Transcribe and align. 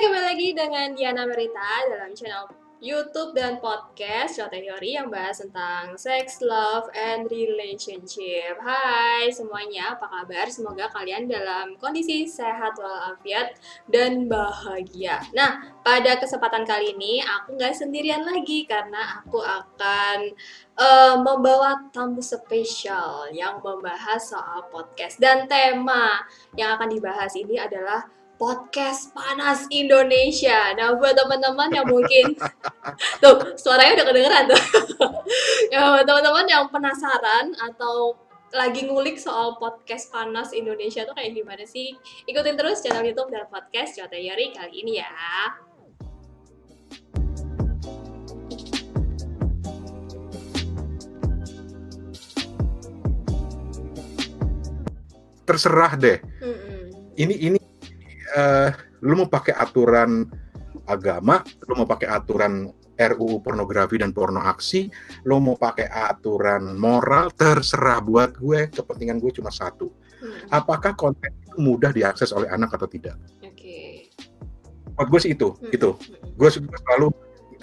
kembali 0.00 0.32
lagi 0.32 0.48
dengan 0.56 0.96
Diana 0.96 1.28
Merita 1.28 1.84
dalam 1.92 2.16
channel 2.16 2.48
YouTube 2.80 3.36
dan 3.36 3.60
podcast 3.60 4.40
Shot 4.40 4.48
Theory 4.48 4.96
yang 4.96 5.12
bahas 5.12 5.44
tentang 5.44 5.92
sex, 6.00 6.40
love, 6.40 6.88
and 6.96 7.28
relationship. 7.28 8.56
Hai 8.64 9.28
semuanya, 9.28 9.92
apa 9.92 10.08
kabar? 10.08 10.48
Semoga 10.48 10.88
kalian 10.88 11.28
dalam 11.28 11.76
kondisi 11.76 12.24
sehat 12.24 12.80
walafiat 12.80 13.60
dan 13.92 14.24
bahagia. 14.24 15.20
Nah, 15.36 15.68
pada 15.84 16.16
kesempatan 16.16 16.64
kali 16.64 16.96
ini 16.96 17.20
aku 17.20 17.60
nggak 17.60 17.76
sendirian 17.76 18.24
lagi 18.24 18.64
karena 18.64 19.20
aku 19.20 19.44
akan 19.44 20.32
uh, 20.80 21.20
membawa 21.20 21.92
tamu 21.92 22.24
spesial 22.24 23.28
yang 23.36 23.60
membahas 23.60 24.32
soal 24.32 24.64
podcast 24.72 25.20
dan 25.20 25.44
tema 25.44 26.24
yang 26.56 26.80
akan 26.80 26.88
dibahas 26.88 27.36
ini 27.36 27.60
adalah 27.60 28.08
podcast 28.40 29.12
panas 29.12 29.68
Indonesia. 29.68 30.72
Nah, 30.72 30.96
buat 30.96 31.12
teman-teman 31.12 31.68
yang 31.76 31.84
mungkin 31.84 32.32
tuh 33.22 33.52
suaranya 33.60 34.00
udah 34.00 34.06
kedengeran 34.08 34.44
tuh. 34.48 34.62
ya, 35.76 35.92
buat 35.92 36.08
teman-teman 36.08 36.48
yang 36.48 36.64
penasaran 36.72 37.52
atau 37.60 38.16
lagi 38.56 38.88
ngulik 38.88 39.20
soal 39.20 39.60
podcast 39.60 40.08
panas 40.08 40.56
Indonesia 40.56 41.04
tuh 41.04 41.12
kayak 41.12 41.36
gimana 41.36 41.68
sih? 41.68 41.92
Ikutin 42.24 42.56
terus 42.56 42.80
channel 42.80 43.04
YouTube 43.04 43.28
dan 43.28 43.44
podcast 43.52 44.00
Jota 44.00 44.16
Yari 44.16 44.56
kali 44.56 44.72
ini 44.72 45.04
ya. 45.04 45.12
Terserah 55.44 55.92
deh. 56.00 56.18
Mm 56.40 56.56
-mm. 56.56 56.80
Ini 57.20 57.34
ini 57.36 57.59
uh, 58.40 58.68
lu 59.04 59.24
mau 59.24 59.28
pakai 59.28 59.52
aturan 59.52 60.24
agama, 60.88 61.44
lu 61.68 61.72
mau 61.76 61.88
pakai 61.88 62.08
aturan 62.08 62.72
RUU 63.00 63.40
pornografi 63.40 63.96
dan 63.96 64.12
porno 64.12 64.44
aksi, 64.44 64.92
lu 65.24 65.40
mau 65.40 65.56
pakai 65.56 65.88
aturan 65.88 66.76
moral, 66.76 67.32
terserah 67.32 68.04
buat 68.04 68.36
gue, 68.36 68.68
kepentingan 68.68 69.16
gue 69.16 69.32
cuma 69.32 69.48
satu. 69.48 69.88
Hmm. 70.20 70.52
Apakah 70.52 70.92
konten 70.92 71.32
itu 71.32 71.56
mudah 71.56 71.96
diakses 71.96 72.36
oleh 72.36 72.52
anak 72.52 72.76
atau 72.76 72.84
tidak? 72.84 73.16
Oke. 73.40 73.56
Okay. 73.56 73.90
Buat 74.92 75.08
gue 75.08 75.20
sih 75.24 75.32
itu, 75.32 75.48
hmm. 75.56 75.72
itu. 75.72 75.90
Hmm. 75.96 76.36
Gue 76.36 76.48
selalu, 76.52 77.08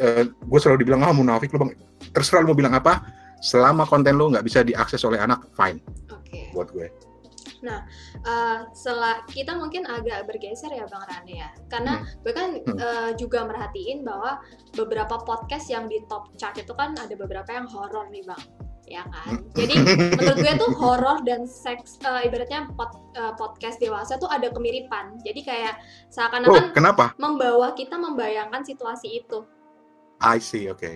uh, 0.02 0.24
gue 0.26 0.60
selalu 0.60 0.78
dibilang, 0.82 1.06
ah 1.06 1.14
oh, 1.14 1.16
munafik 1.22 1.54
lu 1.54 1.62
bang, 1.62 1.78
terserah 2.10 2.42
lu 2.42 2.50
mau 2.50 2.58
bilang 2.58 2.74
apa, 2.74 3.06
selama 3.38 3.86
konten 3.86 4.18
lu 4.18 4.34
nggak 4.34 4.46
bisa 4.46 4.66
diakses 4.66 5.06
oleh 5.06 5.22
anak, 5.22 5.46
fine. 5.54 5.78
Oke. 6.10 6.34
Okay. 6.34 6.46
Buat 6.50 6.74
gue. 6.74 6.90
Nah, 7.66 7.86
uh, 8.26 8.70
setelah 8.74 9.26
kita 9.30 9.58
mungkin 9.58 9.86
agak 9.90 10.30
bergeser 10.30 10.70
ya 10.70 10.86
Bang 10.86 11.06
Rane 11.06 11.34
ya, 11.34 11.50
karena 11.72 12.02
hmm. 12.02 12.22
gue 12.22 12.34
kan 12.34 12.50
hmm. 12.54 12.78
uh, 12.78 13.12
juga 13.18 13.46
merhatiin 13.46 14.06
bahwa 14.06 14.42
beberapa 14.78 15.18
podcast 15.26 15.70
yang 15.72 15.90
di 15.90 16.04
top 16.06 16.34
chart 16.38 16.58
itu 16.58 16.74
kan 16.78 16.94
ada 16.98 17.14
beberapa 17.18 17.50
yang 17.50 17.66
horor 17.70 18.10
nih 18.14 18.22
Bang, 18.28 18.44
ya 18.86 19.04
kan. 19.10 19.42
Hmm. 19.42 19.52
Jadi 19.58 19.74
menurut 20.18 20.38
gue 20.38 20.54
tuh 20.58 20.72
horor 20.82 21.18
dan 21.26 21.50
seks, 21.50 21.98
uh, 22.06 22.22
ibaratnya 22.22 22.70
pod, 22.78 22.94
uh, 23.18 23.34
podcast 23.34 23.82
dewasa 23.82 24.22
tuh 24.22 24.30
ada 24.30 24.54
kemiripan. 24.54 25.18
Jadi 25.26 25.42
kayak 25.42 25.82
seakan-akan 26.14 26.72
oh, 26.72 26.74
kenapa? 26.74 27.06
membawa 27.18 27.74
kita 27.74 27.98
membayangkan 27.98 28.62
situasi 28.62 29.26
itu. 29.26 29.42
I 30.18 30.42
see, 30.42 30.66
oke. 30.70 30.82
Okay. 30.82 30.96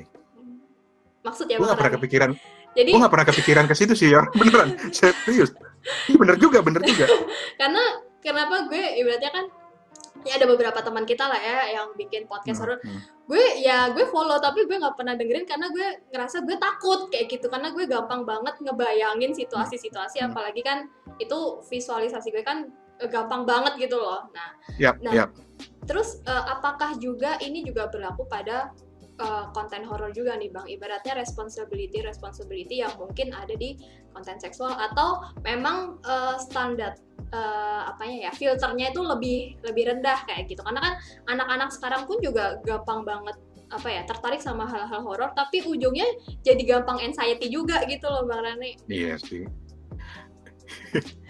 Maksudnya 1.21 1.61
gue 1.61 1.69
gak 1.69 1.77
pernah 1.77 1.95
kepikiran. 2.01 2.31
Jadi, 2.71 2.89
gue 2.95 3.03
gak 3.03 3.13
pernah 3.13 3.27
kepikiran 3.29 3.65
ke 3.69 3.75
situ 3.77 3.93
sih 3.93 4.09
ya, 4.09 4.25
beneran, 4.39 4.73
serius. 4.89 5.53
Iya 5.81 6.17
bener 6.17 6.35
juga, 6.37 6.59
bener 6.61 6.81
juga. 6.85 7.05
Karena 7.59 7.83
kenapa 8.21 8.69
gue 8.69 8.83
ibaratnya 9.01 9.31
kan 9.33 9.45
ya 10.21 10.37
ada 10.37 10.45
beberapa 10.45 10.77
teman 10.85 11.01
kita 11.09 11.25
lah 11.25 11.41
ya 11.41 11.81
yang 11.81 11.97
bikin 11.97 12.29
podcast 12.29 12.61
hmm, 12.61 12.65
horror. 12.65 12.79
Hmm. 12.85 13.01
Gue 13.25 13.43
ya 13.63 13.89
gue 13.89 14.05
follow 14.09 14.37
tapi 14.37 14.69
gue 14.69 14.77
nggak 14.77 14.93
pernah 14.93 15.17
dengerin 15.17 15.45
karena 15.49 15.67
gue 15.73 15.87
ngerasa 16.13 16.45
gue 16.45 16.57
takut 16.61 17.09
kayak 17.09 17.25
gitu 17.31 17.49
karena 17.49 17.73
gue 17.73 17.85
gampang 17.89 18.21
banget 18.27 18.55
ngebayangin 18.61 19.33
situasi-situasi 19.33 20.21
hmm. 20.21 20.27
apalagi 20.29 20.61
kan 20.61 20.85
itu 21.17 21.63
visualisasi 21.65 22.29
gue 22.29 22.45
kan 22.45 22.69
eh, 23.01 23.09
gampang 23.09 23.49
banget 23.49 23.89
gitu 23.89 23.97
loh. 23.97 24.29
Nah, 24.35 24.49
yep, 24.77 25.01
nah 25.01 25.13
yep. 25.13 25.29
terus 25.89 26.21
uh, 26.29 26.53
apakah 26.53 26.93
juga 27.01 27.41
ini 27.41 27.65
juga 27.65 27.89
berlaku 27.89 28.29
pada 28.29 28.69
uh, 29.21 29.53
konten 29.53 29.85
horor 29.85 30.09
juga 30.11 30.33
nih 30.35 30.49
bang. 30.49 30.65
Ibaratnya 30.65 31.13
responsibility 31.13 32.01
responsibility 32.01 32.81
yang 32.81 32.91
mungkin 32.97 33.31
ada 33.37 33.53
di 33.53 33.77
konten 34.11 34.41
seksual 34.41 34.73
atau 34.73 35.21
memang 35.45 36.01
uh, 36.03 36.35
standar 36.41 36.97
uh, 37.31 37.93
apanya 37.93 38.27
ya 38.27 38.31
filternya 38.33 38.89
itu 38.89 39.01
lebih 39.05 39.61
lebih 39.61 39.93
rendah 39.93 40.25
kayak 40.25 40.49
gitu. 40.49 40.65
Karena 40.65 40.81
kan 40.81 40.93
anak-anak 41.29 41.69
sekarang 41.69 42.09
pun 42.09 42.17
juga 42.19 42.57
gampang 42.65 43.05
banget 43.05 43.37
apa 43.71 43.87
ya 43.87 44.03
tertarik 44.03 44.43
sama 44.43 44.67
hal-hal 44.67 44.99
horor 44.99 45.31
tapi 45.31 45.63
ujungnya 45.63 46.03
jadi 46.43 46.59
gampang 46.59 46.99
anxiety 47.07 47.47
juga 47.47 47.79
gitu 47.87 48.03
loh 48.09 48.27
bang 48.27 48.41
Rani. 48.43 48.71
Iya 48.89 49.15
sih. 49.21 49.45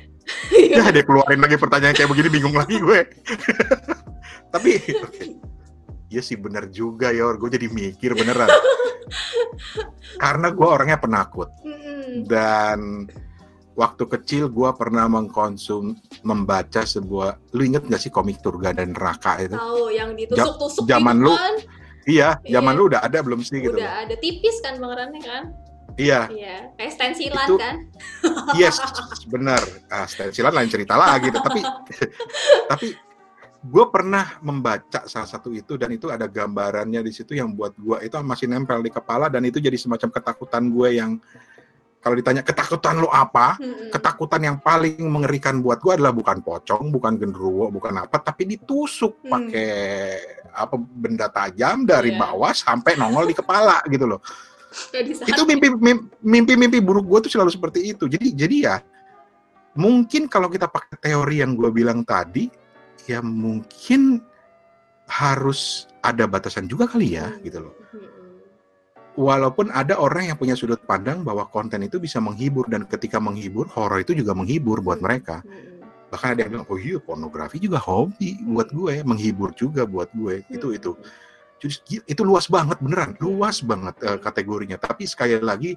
Ya 0.52 0.88
ada 0.88 1.02
keluarin 1.04 1.44
lagi 1.44 1.60
pertanyaan 1.60 1.96
kayak 1.96 2.08
begini 2.08 2.30
bingung 2.32 2.56
lagi 2.56 2.80
gue. 2.80 3.04
Tapi 4.54 4.72
iya 6.12 6.22
sih 6.22 6.36
bener 6.36 6.68
juga 6.68 7.10
ya 7.16 7.32
gue 7.32 7.50
jadi 7.50 7.72
mikir 7.72 8.12
beneran 8.14 8.52
karena 10.24 10.48
gue 10.52 10.68
orangnya 10.68 11.00
penakut 11.00 11.48
dan 12.28 13.08
waktu 13.80 14.04
kecil 14.04 14.52
gue 14.52 14.70
pernah 14.76 15.08
mengkonsum 15.08 15.96
membaca 16.28 16.84
sebuah 16.84 17.56
lu 17.56 17.64
inget 17.64 17.88
gak 17.88 18.02
sih 18.04 18.12
komik 18.12 18.44
Turga 18.44 18.76
dan 18.76 18.92
Raka 18.92 19.40
itu 19.40 19.56
tahu 19.56 19.90
yang 19.96 20.12
ditusuk-tusuk 20.14 20.84
zaman 20.84 21.24
gitu 21.24 21.32
lu 21.32 21.34
kan? 21.34 21.56
iya 22.04 22.30
zaman 22.44 22.74
iya. 22.76 22.80
lu 22.80 22.84
udah 22.92 23.02
ada 23.08 23.18
belum 23.24 23.40
sih 23.40 23.64
udah 23.64 23.66
gitu 23.72 23.78
udah 23.80 23.94
ada 24.04 24.16
tipis 24.20 24.60
kan 24.60 24.76
Rane 24.78 25.22
kan 25.24 25.46
Iya. 26.00 26.32
Iya, 26.32 26.72
kayak 26.80 26.92
stensilan 26.96 27.48
itu, 27.52 27.56
kan? 27.60 27.76
Yes, 28.56 28.80
benar. 29.28 29.60
Ah, 29.92 30.08
stensilan 30.08 30.56
lain 30.56 30.72
cerita 30.72 30.96
lagi, 30.96 31.28
tapi 31.36 31.60
tapi 32.72 32.88
gue 33.62 33.86
pernah 33.94 34.42
membaca 34.42 35.06
salah 35.06 35.30
satu 35.30 35.54
itu 35.54 35.78
dan 35.78 35.94
itu 35.94 36.10
ada 36.10 36.26
gambarannya 36.26 37.06
di 37.06 37.14
situ 37.14 37.38
yang 37.38 37.54
buat 37.54 37.78
gue 37.78 38.02
itu 38.02 38.18
masih 38.26 38.50
nempel 38.50 38.82
di 38.82 38.90
kepala 38.90 39.30
dan 39.30 39.46
itu 39.46 39.62
jadi 39.62 39.78
semacam 39.78 40.10
ketakutan 40.10 40.66
gue 40.74 40.90
yang 40.98 41.22
kalau 42.02 42.18
ditanya 42.18 42.42
ketakutan 42.42 42.98
lo 42.98 43.14
apa, 43.14 43.62
hmm. 43.62 43.94
ketakutan 43.94 44.42
yang 44.42 44.58
paling 44.58 45.06
mengerikan 45.06 45.62
buat 45.62 45.78
gue 45.78 46.02
adalah 46.02 46.10
bukan 46.10 46.42
pocong, 46.42 46.90
bukan 46.90 47.14
genderuwo, 47.14 47.70
bukan 47.70 47.94
apa, 48.02 48.18
tapi 48.18 48.50
ditusuk 48.50 49.22
hmm. 49.22 49.30
pakai 49.30 49.72
apa 50.50 50.76
benda 50.82 51.30
tajam 51.30 51.86
dari 51.86 52.10
yeah. 52.12 52.26
bawah 52.26 52.52
sampai 52.58 52.98
nongol 52.98 53.30
di 53.30 53.38
kepala 53.38 53.86
gitu 53.86 54.10
loh. 54.10 54.22
itu 55.04 55.42
mimpi 55.46 55.68
mimpi 56.24 56.54
mimpi 56.56 56.80
buruk 56.82 57.06
gue 57.06 57.30
tuh 57.30 57.32
selalu 57.38 57.54
seperti 57.54 57.94
itu. 57.94 58.10
Jadi 58.10 58.28
jadi 58.34 58.56
ya 58.66 58.76
mungkin 59.78 60.26
kalau 60.26 60.50
kita 60.50 60.66
pakai 60.66 60.98
teori 60.98 61.46
yang 61.46 61.54
gue 61.54 61.70
bilang 61.70 62.02
tadi, 62.02 62.50
ya 63.08 63.20
mungkin 63.24 64.22
harus 65.12 65.92
ada 66.02 66.26
batasan 66.26 66.66
juga 66.72 66.88
kali 66.88 67.20
ya 67.20 67.30
gitu 67.44 67.68
loh. 67.70 67.76
Walaupun 69.20 69.76
ada 69.76 70.00
orang 70.00 70.32
yang 70.32 70.38
punya 70.40 70.56
sudut 70.56 70.80
pandang 70.88 71.28
bahwa 71.28 71.44
konten 71.52 71.84
itu 71.84 72.00
bisa 72.00 72.24
menghibur 72.24 72.72
dan 72.72 72.88
ketika 72.88 73.20
menghibur 73.20 73.68
horor 73.76 74.00
itu 74.00 74.16
juga 74.16 74.32
menghibur 74.32 74.80
buat 74.80 75.04
mereka. 75.04 75.44
Bahkan 76.12 76.28
ada 76.36 76.40
yang 76.48 76.52
bilang, 76.56 76.68
oh 76.72 76.80
iya 76.80 76.96
pornografi 77.00 77.60
juga 77.60 77.80
hobi 77.84 78.40
buat 78.44 78.72
gue, 78.72 79.04
menghibur 79.04 79.52
juga 79.52 79.84
buat 79.84 80.08
gue. 80.16 80.48
Itu 80.48 80.72
itu. 80.72 80.96
Jadi 81.60 82.08
itu 82.08 82.22
luas 82.24 82.48
banget 82.48 82.80
beneran, 82.80 83.20
luas 83.20 83.60
banget 83.62 83.96
uh, 84.08 84.18
kategorinya. 84.18 84.80
Tapi 84.80 85.04
sekali 85.06 85.38
lagi 85.44 85.76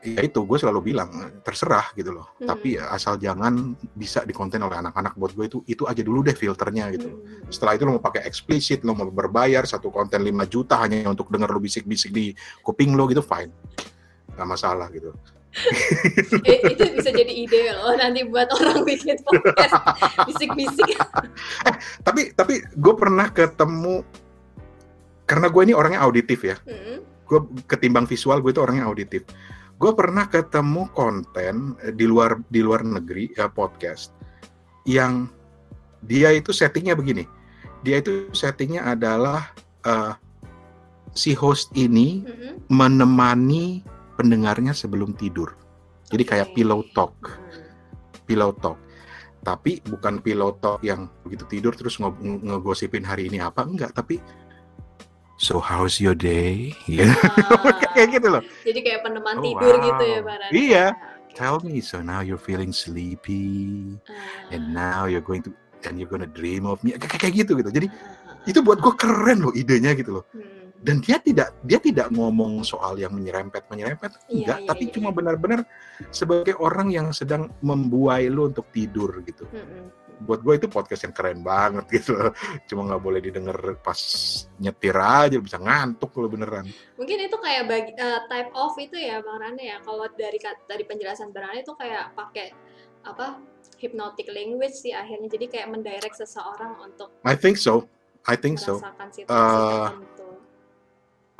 ya 0.00 0.20
itu 0.24 0.40
gue 0.44 0.58
selalu 0.58 0.92
bilang 0.92 1.10
terserah 1.44 1.92
gitu 1.92 2.16
loh. 2.16 2.32
Hmm. 2.40 2.48
tapi 2.48 2.80
ya, 2.80 2.88
asal 2.92 3.20
jangan 3.20 3.76
bisa 3.92 4.24
dikonten 4.24 4.64
oleh 4.64 4.80
anak-anak 4.80 5.12
buat 5.16 5.32
gue 5.36 5.46
itu 5.46 5.58
itu 5.68 5.82
aja 5.84 6.00
dulu 6.00 6.24
deh 6.24 6.32
filternya 6.32 6.88
gitu 6.96 7.08
hmm. 7.08 7.52
setelah 7.52 7.76
itu 7.76 7.82
lo 7.84 8.00
mau 8.00 8.04
pakai 8.04 8.24
eksplisit 8.24 8.80
lo 8.82 8.96
mau 8.96 9.08
berbayar 9.08 9.64
satu 9.68 9.92
konten 9.92 10.24
5 10.24 10.52
juta 10.52 10.80
hanya 10.80 11.06
untuk 11.08 11.28
denger 11.28 11.48
lo 11.52 11.60
bisik-bisik 11.60 12.10
di 12.10 12.32
kuping 12.64 12.96
lo 12.96 13.06
gitu 13.06 13.22
fine. 13.22 13.52
Nggak 14.34 14.48
masalah 14.48 14.88
gitu. 14.90 15.12
Eh, 16.46 16.62
itu 16.62 16.82
bisa 16.94 17.10
jadi 17.10 17.26
ide 17.26 17.74
loh 17.74 17.90
nanti 17.98 18.22
buat 18.22 18.46
orang 18.54 18.86
bikin 18.86 19.18
podcast 19.26 19.74
bisik-bisik. 20.30 20.94
Eh, 21.66 21.74
tapi 22.06 22.30
tapi 22.38 22.62
gue 22.62 22.94
pernah 22.94 23.26
ketemu 23.34 24.06
karena 25.26 25.46
gue 25.50 25.62
ini 25.66 25.74
orangnya 25.74 26.00
auditif 26.06 26.42
ya. 26.46 26.56
Hmm. 26.66 27.02
gue 27.30 27.62
ketimbang 27.70 28.10
visual 28.10 28.42
gue 28.42 28.50
itu 28.50 28.58
orangnya 28.58 28.90
auditif 28.90 29.22
gue 29.80 29.92
pernah 29.96 30.28
ketemu 30.28 30.92
konten 30.92 31.72
eh, 31.80 31.96
di 31.96 32.04
luar 32.04 32.36
di 32.52 32.60
luar 32.60 32.84
negeri 32.84 33.32
ya 33.32 33.48
podcast 33.48 34.12
yang 34.84 35.32
dia 36.04 36.32
itu 36.32 36.52
settingnya 36.52 36.96
begini. 36.96 37.24
Dia 37.80 38.00
itu 38.04 38.28
settingnya 38.32 38.84
adalah 38.92 39.52
uh, 39.88 40.12
si 41.16 41.32
host 41.32 41.72
ini 41.76 42.24
mm-hmm. 42.24 42.68
menemani 42.68 43.80
pendengarnya 44.20 44.76
sebelum 44.76 45.16
tidur. 45.16 45.56
Jadi 46.12 46.24
kayak 46.28 46.52
pillow 46.52 46.84
talk. 46.92 47.16
Mm. 47.16 47.68
pillow 48.28 48.52
talk. 48.60 48.76
Tapi 49.40 49.80
bukan 49.88 50.20
piloto 50.20 50.76
yang 50.84 51.08
begitu 51.24 51.48
tidur 51.48 51.72
terus 51.72 51.96
nge 51.96 52.12
ngegosipin 52.20 53.04
hari 53.04 53.32
ini 53.32 53.40
apa 53.40 53.64
enggak. 53.64 53.96
Tapi 53.96 54.20
so 55.40 55.56
how's 55.56 55.96
your 55.96 56.12
day? 56.12 56.76
Ya 56.84 57.08
kayak 57.96 58.20
gitu 58.20 58.28
loh. 58.28 58.42
Jadi 58.62 58.80
kayak 58.84 59.00
peneman 59.00 59.40
oh, 59.40 59.42
tidur 59.42 59.74
wow. 59.80 59.86
gitu 59.88 60.04
ya 60.04 60.18
Pak 60.20 60.36
iya. 60.52 60.86
Tell 61.32 61.56
me 61.64 61.80
so 61.80 62.04
now 62.04 62.20
you're 62.20 62.40
feeling 62.40 62.70
sleepy 62.76 63.96
uh. 64.04 64.52
and 64.52 64.76
now 64.76 65.08
you're 65.08 65.24
going 65.24 65.40
to 65.40 65.50
and 65.88 65.96
you're 65.96 66.10
gonna 66.10 66.28
dream 66.28 66.68
of 66.68 66.84
me. 66.84 66.92
Kayak 67.00 67.24
kayak 67.24 67.34
gitu 67.40 67.56
gitu. 67.56 67.72
Jadi 67.72 67.88
uh. 67.88 68.44
itu 68.50 68.60
buat 68.60 68.84
gue 68.84 68.92
keren 69.00 69.48
loh 69.48 69.54
idenya 69.56 69.96
gitu 69.96 70.20
loh. 70.20 70.24
Hmm. 70.36 70.68
Dan 70.80 71.00
dia 71.04 71.20
tidak 71.20 71.56
dia 71.64 71.80
tidak 71.80 72.12
ngomong 72.12 72.60
soal 72.64 73.00
yang 73.00 73.16
menyerempet 73.16 73.64
menyerempet. 73.72 74.16
Iya, 74.28 74.44
enggak 74.44 74.58
iya, 74.60 74.68
tapi 74.68 74.84
iya, 74.88 74.92
cuma 74.96 75.08
iya. 75.12 75.16
benar-benar 75.16 75.60
sebagai 76.12 76.56
orang 76.56 76.88
yang 76.92 77.12
sedang 77.16 77.52
membuai 77.64 78.28
lo 78.28 78.48
untuk 78.52 78.68
tidur 78.72 79.20
gitu. 79.24 79.44
Mm 79.48 79.60
-hmm. 79.60 79.99
Buat 80.20 80.40
gue 80.44 80.54
itu 80.60 80.68
podcast 80.68 81.08
yang 81.08 81.14
keren 81.16 81.40
banget 81.40 81.84
gitu. 82.00 82.14
Cuma 82.68 82.86
nggak 82.86 83.02
boleh 83.02 83.20
didengar 83.24 83.56
pas 83.80 83.98
nyetir 84.60 84.96
aja 84.96 85.36
bisa 85.40 85.56
ngantuk 85.56 86.12
lo 86.20 86.28
beneran. 86.28 86.68
Mungkin 87.00 87.18
itu 87.24 87.36
kayak 87.40 87.64
bagi, 87.66 87.92
uh, 87.96 88.28
type 88.28 88.52
of 88.52 88.74
itu 88.76 88.96
ya 89.00 89.24
bang 89.24 89.38
Rane 89.40 89.62
ya. 89.64 89.76
Kalau 89.80 90.06
dari 90.12 90.38
dari 90.68 90.84
penjelasan 90.84 91.32
bang 91.32 91.44
Rane 91.48 91.60
itu 91.64 91.72
kayak 91.74 92.12
pakai 92.14 92.52
apa 93.00 93.40
hypnotic 93.80 94.28
language 94.28 94.76
sih 94.76 94.92
akhirnya. 94.92 95.28
Jadi 95.32 95.46
kayak 95.48 95.68
mendirect 95.72 96.16
seseorang 96.20 96.76
untuk 96.84 97.10
I 97.24 97.32
think 97.32 97.56
so. 97.56 97.88
I 98.28 98.36
think 98.36 98.60
so. 98.60 98.84
uh, 99.32 99.96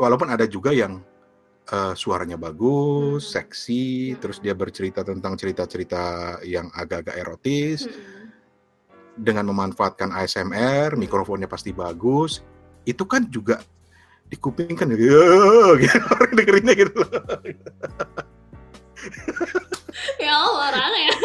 walaupun 0.00 0.32
ada 0.32 0.48
juga 0.48 0.72
yang 0.72 1.04
uh, 1.70 1.94
suaranya 1.94 2.40
bagus, 2.40 3.28
hmm. 3.28 3.32
seksi, 3.36 3.86
hmm. 4.14 4.18
terus 4.18 4.38
dia 4.40 4.56
bercerita 4.56 5.04
tentang 5.06 5.36
cerita-cerita 5.36 6.36
yang 6.44 6.72
agak-agak 6.72 7.16
erotis. 7.20 7.86
Hmm. 7.86 8.19
Dengan 9.20 9.52
memanfaatkan 9.52 10.10
ASMR, 10.16 10.96
mikrofonnya 10.96 11.46
pasti 11.46 11.76
bagus. 11.76 12.40
Itu 12.88 13.04
kan 13.04 13.28
juga 13.28 13.60
di 14.30 14.38
kuping 14.38 14.78
kan 14.78 14.88
ya 14.88 14.96
gitu. 14.96 15.20
Orang 16.14 16.32
dengerinnya 16.38 16.74
gitu 16.78 17.02
ya 20.24 20.32
Allah 20.36 20.70
orang 20.70 20.92
ya. 20.92 21.14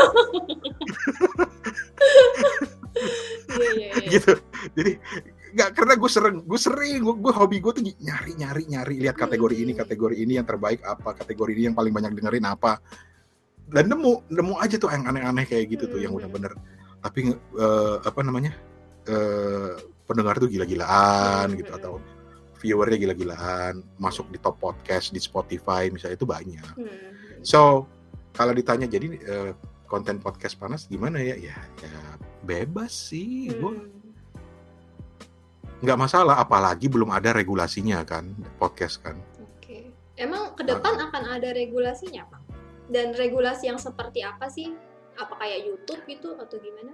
Iya, 2.96 3.72
iya, 3.76 3.92
iya. 3.92 4.08
gitu. 4.08 4.40
Jadi 4.72 4.92
nggak 5.52 5.70
karena 5.76 5.94
gue 6.00 6.08
sering 6.08 6.48
gue 6.48 6.56
sering 6.56 7.04
gue, 7.04 7.16
gue 7.20 7.34
hobi 7.36 7.60
gue 7.60 7.72
tuh 7.76 7.84
nyari 7.84 8.40
nyari 8.40 8.64
nyari. 8.72 8.96
Lihat 9.04 9.20
kategori 9.20 9.56
ini 9.60 9.76
kategori 9.76 10.16
ini 10.16 10.40
yang 10.40 10.48
terbaik 10.48 10.80
apa 10.88 11.12
kategori 11.20 11.52
ini 11.52 11.64
yang 11.68 11.76
paling 11.76 11.92
banyak 11.92 12.16
dengerin 12.16 12.48
apa. 12.48 12.80
Dan 13.68 13.92
nemu 13.92 14.32
nemu 14.32 14.54
aja 14.64 14.80
tuh 14.80 14.88
yang 14.88 15.12
aneh-aneh 15.12 15.44
kayak 15.44 15.76
gitu 15.76 15.92
tuh 15.92 16.00
yang 16.00 16.16
udah 16.16 16.32
bener 16.32 16.56
tapi 17.06 17.38
uh, 17.62 18.02
apa 18.02 18.26
namanya? 18.26 18.58
Uh, 19.06 19.78
pendengar 20.10 20.42
tuh 20.42 20.50
gila-gilaan 20.50 21.54
gitu 21.54 21.70
atau 21.78 22.02
viewernya 22.58 22.98
gila-gilaan 22.98 23.86
masuk 24.02 24.26
di 24.34 24.42
top 24.42 24.58
podcast 24.58 25.14
di 25.14 25.22
Spotify 25.22 25.94
misalnya 25.94 26.18
itu 26.18 26.26
banyak. 26.26 26.66
So 27.46 27.86
kalau 28.34 28.58
ditanya 28.58 28.90
jadi 28.90 29.08
uh, 29.30 29.52
konten 29.86 30.18
podcast 30.18 30.58
panas 30.58 30.90
gimana 30.90 31.22
ya? 31.22 31.38
Ya 31.38 31.58
ya 31.86 31.94
bebas 32.42 33.14
sih 33.14 33.54
gue 33.54 33.74
hmm. 33.78 33.94
Nggak 35.86 36.00
masalah 36.02 36.42
apalagi 36.42 36.90
belum 36.90 37.14
ada 37.14 37.30
regulasinya 37.30 38.02
kan 38.02 38.34
podcast 38.58 39.06
kan. 39.06 39.22
Oke. 39.38 39.94
Emang 40.18 40.58
ke 40.58 40.66
depan 40.66 40.98
uh, 40.98 41.06
akan 41.12 41.24
ada 41.38 41.54
regulasinya 41.54 42.26
pak? 42.26 42.42
Dan 42.90 43.14
regulasi 43.14 43.70
yang 43.70 43.78
seperti 43.78 44.26
apa 44.26 44.50
sih 44.50 44.74
apa 45.16 45.34
kayak 45.40 45.60
YouTube 45.66 46.02
gitu 46.08 46.36
atau 46.36 46.58
gimana 46.60 46.94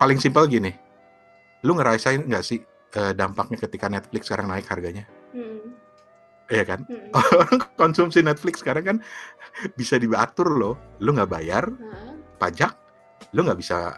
paling 0.00 0.18
simpel 0.18 0.48
gini 0.48 0.72
lu 1.64 1.76
ngerasain 1.76 2.24
nggak 2.24 2.44
sih 2.44 2.60
uh, 2.96 3.12
dampaknya 3.16 3.58
ketika 3.60 3.86
Netflix 3.88 4.28
sekarang 4.28 4.48
naik 4.50 4.68
harganya 4.68 5.04
hmm. 5.32 5.84
Iya 6.52 6.64
kan? 6.68 6.84
Hmm. 6.84 7.08
Konsumsi 7.80 8.20
Netflix 8.20 8.60
sekarang 8.60 8.84
kan 8.84 8.96
bisa 9.80 9.96
diatur 9.96 10.52
loh. 10.52 10.76
Lu 11.00 11.16
nggak 11.16 11.30
bayar 11.32 11.64
hmm. 11.72 12.36
pajak, 12.36 12.76
lu 13.32 13.48
nggak 13.48 13.60
bisa 13.64 13.96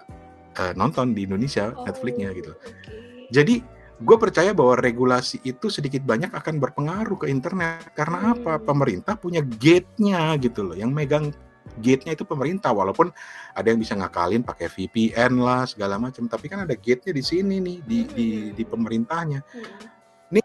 uh, 0.55 0.73
nonton 0.79 1.11
di 1.11 1.27
Indonesia 1.27 1.75
oh, 1.75 1.83
Netflixnya 1.83 2.31
gitu. 2.39 2.55
Okay. 2.55 3.27
Jadi 3.35 3.55
gue 3.97 4.17
percaya 4.21 4.53
bahwa 4.53 4.77
regulasi 4.77 5.41
itu 5.43 5.73
sedikit 5.73 6.05
banyak 6.05 6.29
akan 6.31 6.61
berpengaruh 6.61 7.17
ke 7.17 7.27
internet 7.33 7.97
karena 7.97 8.31
hmm. 8.31 8.33
apa 8.39 8.53
pemerintah 8.61 9.17
punya 9.17 9.41
gate-nya 9.41 10.37
gitu 10.37 10.69
loh 10.69 10.77
yang 10.77 10.93
megang 10.93 11.33
gate-nya 11.79 12.17
itu 12.17 12.25
pemerintah 12.25 12.73
walaupun 12.73 13.13
ada 13.53 13.67
yang 13.69 13.81
bisa 13.81 13.95
ngakalin 13.97 14.43
pakai 14.43 14.69
VPN 14.69 15.41
lah 15.41 15.69
segala 15.69 16.01
macam 16.01 16.27
tapi 16.27 16.49
kan 16.49 16.65
ada 16.65 16.75
gate-nya 16.75 17.13
di 17.13 17.25
sini 17.25 17.57
nih 17.61 17.79
di 17.85 17.99
hmm. 18.03 18.13
di, 18.15 18.27
di 18.57 18.65
pemerintahnya 18.65 19.41
hmm. 19.45 20.33
nih 20.33 20.45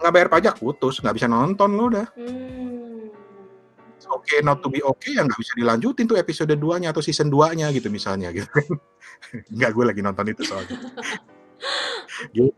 nggak 0.00 0.12
bayar 0.12 0.28
pajak 0.28 0.54
putus 0.56 0.98
nggak 1.00 1.16
bisa 1.16 1.26
nonton 1.28 1.70
lo 1.76 1.84
udah 1.92 2.08
hmm. 2.16 3.12
oke 4.10 4.24
okay, 4.24 4.40
not 4.40 4.58
to 4.64 4.68
be 4.72 4.80
okay 4.82 5.16
ya 5.16 5.22
nggak 5.22 5.40
bisa 5.40 5.52
dilanjutin 5.56 6.06
tuh 6.08 6.16
episode 6.16 6.52
2 6.52 6.82
nya 6.82 6.88
atau 6.90 7.04
season 7.04 7.28
2 7.28 7.58
nya 7.60 7.66
gitu 7.70 7.92
misalnya 7.92 8.32
gitu 8.32 8.48
nggak 9.56 9.70
gue 9.70 9.84
lagi 9.84 10.00
nonton 10.00 10.26
itu 10.32 10.42
soalnya 10.44 10.76
gitu 12.36 12.52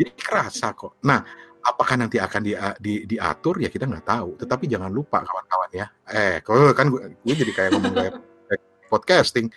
jadi 0.00 0.12
kerasa 0.16 0.72
kok. 0.72 0.96
Nah, 1.04 1.20
apakah 1.60 1.94
nanti 2.00 2.16
akan 2.16 2.40
di, 2.40 2.52
di, 2.80 2.92
diatur 3.04 3.60
ya 3.60 3.68
kita 3.68 3.84
nggak 3.86 4.06
tahu. 4.06 4.30
Tetapi 4.40 4.64
jangan 4.68 4.90
lupa 4.90 5.24
kawan-kawan 5.24 5.70
ya. 5.72 5.86
Eh, 6.08 6.36
kalau 6.44 6.72
kan 6.72 6.88
gue, 6.88 7.14
gue 7.20 7.34
jadi 7.36 7.52
kayak 7.52 7.70
ngomong 7.76 7.94
kayak 7.94 8.14
podcasting. 8.92 9.52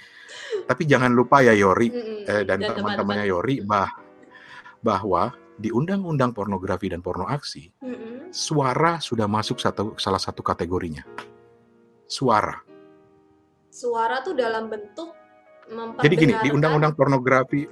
Tapi 0.64 0.84
jangan 0.88 1.12
lupa 1.12 1.42
ya 1.42 1.52
Yori 1.56 1.90
eh, 2.28 2.44
dan, 2.48 2.62
dan 2.62 2.76
teman-temannya 2.78 3.26
Yori 3.28 3.64
bah 3.64 3.90
bahwa 4.84 5.32
di 5.56 5.72
Undang-Undang 5.72 6.36
Pornografi 6.36 6.92
dan 6.92 7.00
Porno 7.00 7.24
Aksi, 7.30 7.72
suara 8.34 9.00
sudah 9.00 9.30
masuk 9.30 9.62
satu 9.62 9.96
salah 9.96 10.20
satu 10.20 10.44
kategorinya. 10.44 11.06
Suara. 12.10 12.60
Suara 13.72 14.20
tuh 14.22 14.36
dalam 14.36 14.68
bentuk 14.68 15.16
Jadi 16.04 16.16
gini, 16.20 16.36
di 16.44 16.52
Undang-Undang 16.52 16.92
Pornografi 16.92 17.64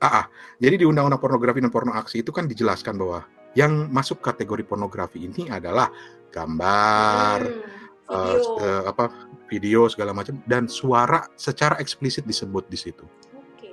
Ah, 0.00 0.24
ah, 0.24 0.26
jadi 0.56 0.80
di 0.80 0.84
Undang-Undang 0.88 1.20
Pornografi 1.20 1.60
dan 1.60 1.68
Porno 1.68 1.92
Aksi 1.92 2.24
itu 2.24 2.32
kan 2.32 2.48
dijelaskan 2.48 2.96
bahwa 2.96 3.20
yang 3.58 3.90
masuk 3.90 4.22
kategori 4.22 4.62
pornografi 4.66 5.26
ini 5.26 5.50
adalah 5.50 5.90
gambar, 6.30 7.38
hmm, 7.42 7.62
video. 8.06 8.56
Uh, 8.62 8.82
apa 8.86 9.04
video 9.50 9.80
segala 9.90 10.14
macam 10.14 10.38
dan 10.46 10.70
suara 10.70 11.26
secara 11.34 11.78
eksplisit 11.82 12.22
disebut 12.22 12.70
di 12.70 12.78
situ. 12.78 13.02
Oke, 13.34 13.70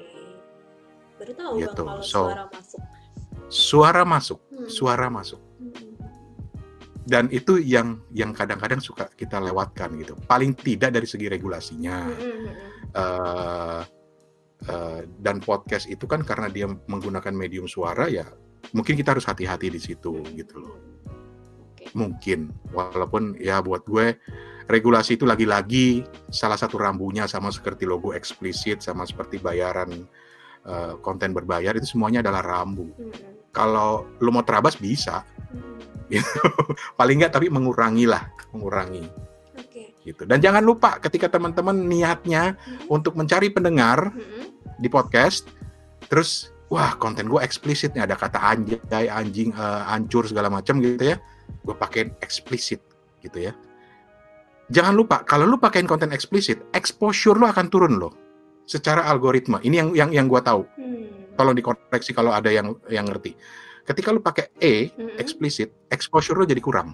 baru 1.22 1.34
tahu 1.38 1.54
gitu. 1.62 1.82
bang 1.86 2.00
kalau 2.02 2.04
so, 2.04 2.22
suara 2.26 2.46
masuk. 2.50 2.82
Suara 3.48 4.02
masuk, 4.04 4.40
hmm. 4.50 4.68
suara 4.68 5.08
masuk. 5.14 5.42
Hmm. 5.62 5.74
Dan 7.08 7.24
itu 7.32 7.62
yang 7.62 8.02
yang 8.12 8.36
kadang-kadang 8.36 8.82
suka 8.82 9.08
kita 9.14 9.40
lewatkan 9.40 9.94
gitu. 10.02 10.18
Paling 10.26 10.58
tidak 10.58 10.98
dari 10.98 11.08
segi 11.08 11.30
regulasinya. 11.30 11.98
Hmm. 12.10 12.50
Uh, 12.98 13.82
Eh, 14.58 15.02
dan 15.22 15.38
podcast 15.38 15.86
itu 15.86 16.10
kan 16.10 16.26
karena 16.26 16.50
dia 16.50 16.66
menggunakan 16.66 17.30
medium 17.30 17.70
suara 17.70 18.10
ya 18.10 18.26
mungkin 18.76 18.96
kita 19.00 19.16
harus 19.16 19.26
hati-hati 19.28 19.72
di 19.72 19.80
situ 19.80 20.22
gitu 20.36 20.56
loh 20.60 20.78
mungkin 21.96 22.52
walaupun 22.76 23.40
ya 23.40 23.64
buat 23.64 23.88
gue 23.88 24.20
regulasi 24.68 25.16
itu 25.16 25.24
lagi-lagi 25.24 26.04
salah 26.28 26.60
satu 26.60 26.76
rambunya 26.76 27.24
sama 27.26 27.48
seperti 27.48 27.88
logo 27.88 28.12
eksplisit 28.12 28.84
sama 28.84 29.08
seperti 29.08 29.40
bayaran 29.40 30.04
uh, 30.68 31.00
konten 31.00 31.32
berbayar 31.32 31.80
itu 31.80 31.88
semuanya 31.88 32.20
adalah 32.20 32.44
rambu 32.44 32.92
hmm. 32.92 33.56
kalau 33.56 34.04
lo 34.20 34.30
mau 34.36 34.44
terabas 34.44 34.76
bisa 34.76 35.24
hmm. 35.56 36.12
paling 37.00 37.24
nggak 37.24 37.34
tapi 37.40 37.48
mengurangi 37.48 38.04
lah 38.04 38.28
mengurangi 38.52 39.28
gitu. 40.08 40.24
Dan 40.24 40.40
jangan 40.40 40.64
lupa 40.64 40.96
ketika 41.04 41.28
teman-teman 41.28 41.76
niatnya 41.76 42.56
hmm. 42.56 42.88
untuk 42.88 43.20
mencari 43.20 43.52
pendengar 43.52 44.16
hmm. 44.16 44.80
di 44.80 44.88
podcast, 44.88 45.52
terus 46.08 46.56
wah 46.68 46.96
konten 47.00 47.32
gue 47.32 47.40
eksplisit 47.40 47.96
nih 47.96 48.04
ada 48.04 48.16
kata 48.20 48.40
anjay, 48.40 49.08
anjing, 49.08 49.56
uh, 49.56 49.88
hancur 49.88 50.28
segala 50.28 50.52
macam 50.52 50.80
gitu 50.84 51.16
ya, 51.16 51.18
gue 51.64 51.76
pakein 51.76 52.12
eksplisit 52.20 52.84
gitu 53.24 53.52
ya. 53.52 53.54
Jangan 54.68 54.94
lupa 55.00 55.24
kalau 55.24 55.48
lu 55.48 55.56
pakein 55.56 55.88
konten 55.88 56.12
eksplisit, 56.12 56.60
exposure 56.76 57.40
lu 57.40 57.48
akan 57.48 57.72
turun 57.72 57.96
loh 57.96 58.12
secara 58.68 59.08
algoritma. 59.08 59.64
Ini 59.64 59.76
yang 59.80 59.90
yang 59.96 60.10
yang 60.12 60.26
gue 60.28 60.42
tahu. 60.44 60.68
Hmm. 60.76 61.32
Tolong 61.40 61.56
dikoreksi 61.56 62.12
kalau 62.12 62.36
ada 62.36 62.52
yang 62.52 62.76
yang 62.92 63.08
ngerti. 63.08 63.32
Ketika 63.88 64.12
lu 64.12 64.20
pakai 64.20 64.52
E 64.60 64.92
hmm. 64.92 65.16
eksplisit, 65.16 65.72
exposure 65.88 66.36
lu 66.36 66.44
jadi 66.44 66.60
kurang. 66.60 66.92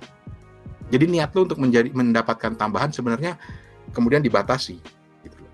Jadi 0.94 1.10
niat 1.10 1.34
lo 1.34 1.50
untuk 1.50 1.58
menjadi 1.58 1.89
mendapatkan 1.89 2.53
tambahan 2.53 2.94
sebenarnya 2.94 3.42
kemudian 3.89 4.22
dibatasi. 4.22 4.77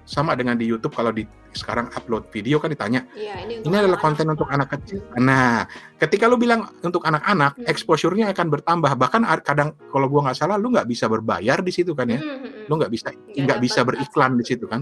Sama 0.09 0.33
dengan 0.33 0.57
di 0.57 0.65
YouTube 0.65 0.97
kalau 0.97 1.13
di 1.13 1.21
sekarang 1.53 1.93
upload 1.93 2.33
video 2.33 2.57
kan 2.57 2.73
ditanya, 2.73 3.05
ya, 3.13 3.45
ini, 3.45 3.61
ini 3.61 3.75
adalah 3.77 4.01
konten 4.01 4.25
anak 4.25 4.41
untuk 4.41 4.49
anak 4.49 4.67
kecil. 4.73 5.05
Nah, 5.21 5.69
ketika 6.01 6.25
lo 6.25 6.33
bilang 6.33 6.65
untuk 6.81 7.05
anak-anak, 7.05 7.61
hmm. 7.61 7.69
exposure-nya 7.69 8.33
akan 8.33 8.49
bertambah. 8.49 8.89
Bahkan 8.97 9.21
kadang 9.45 9.77
kalau 9.93 10.09
gua 10.09 10.25
nggak 10.25 10.37
salah, 10.41 10.57
lo 10.57 10.73
nggak 10.73 10.89
bisa 10.89 11.05
berbayar 11.05 11.61
di 11.61 11.69
situ 11.69 11.93
kan 11.93 12.09
ya, 12.09 12.17
hmm, 12.17 12.25
hmm, 12.25 12.49
hmm. 12.49 12.65
lo 12.65 12.73
nggak 12.81 12.89
bisa 12.89 13.13
nggak 13.13 13.59
bisa 13.61 13.79
beriklan 13.85 14.33
di 14.33 14.45
situ 14.49 14.65
kan. 14.65 14.81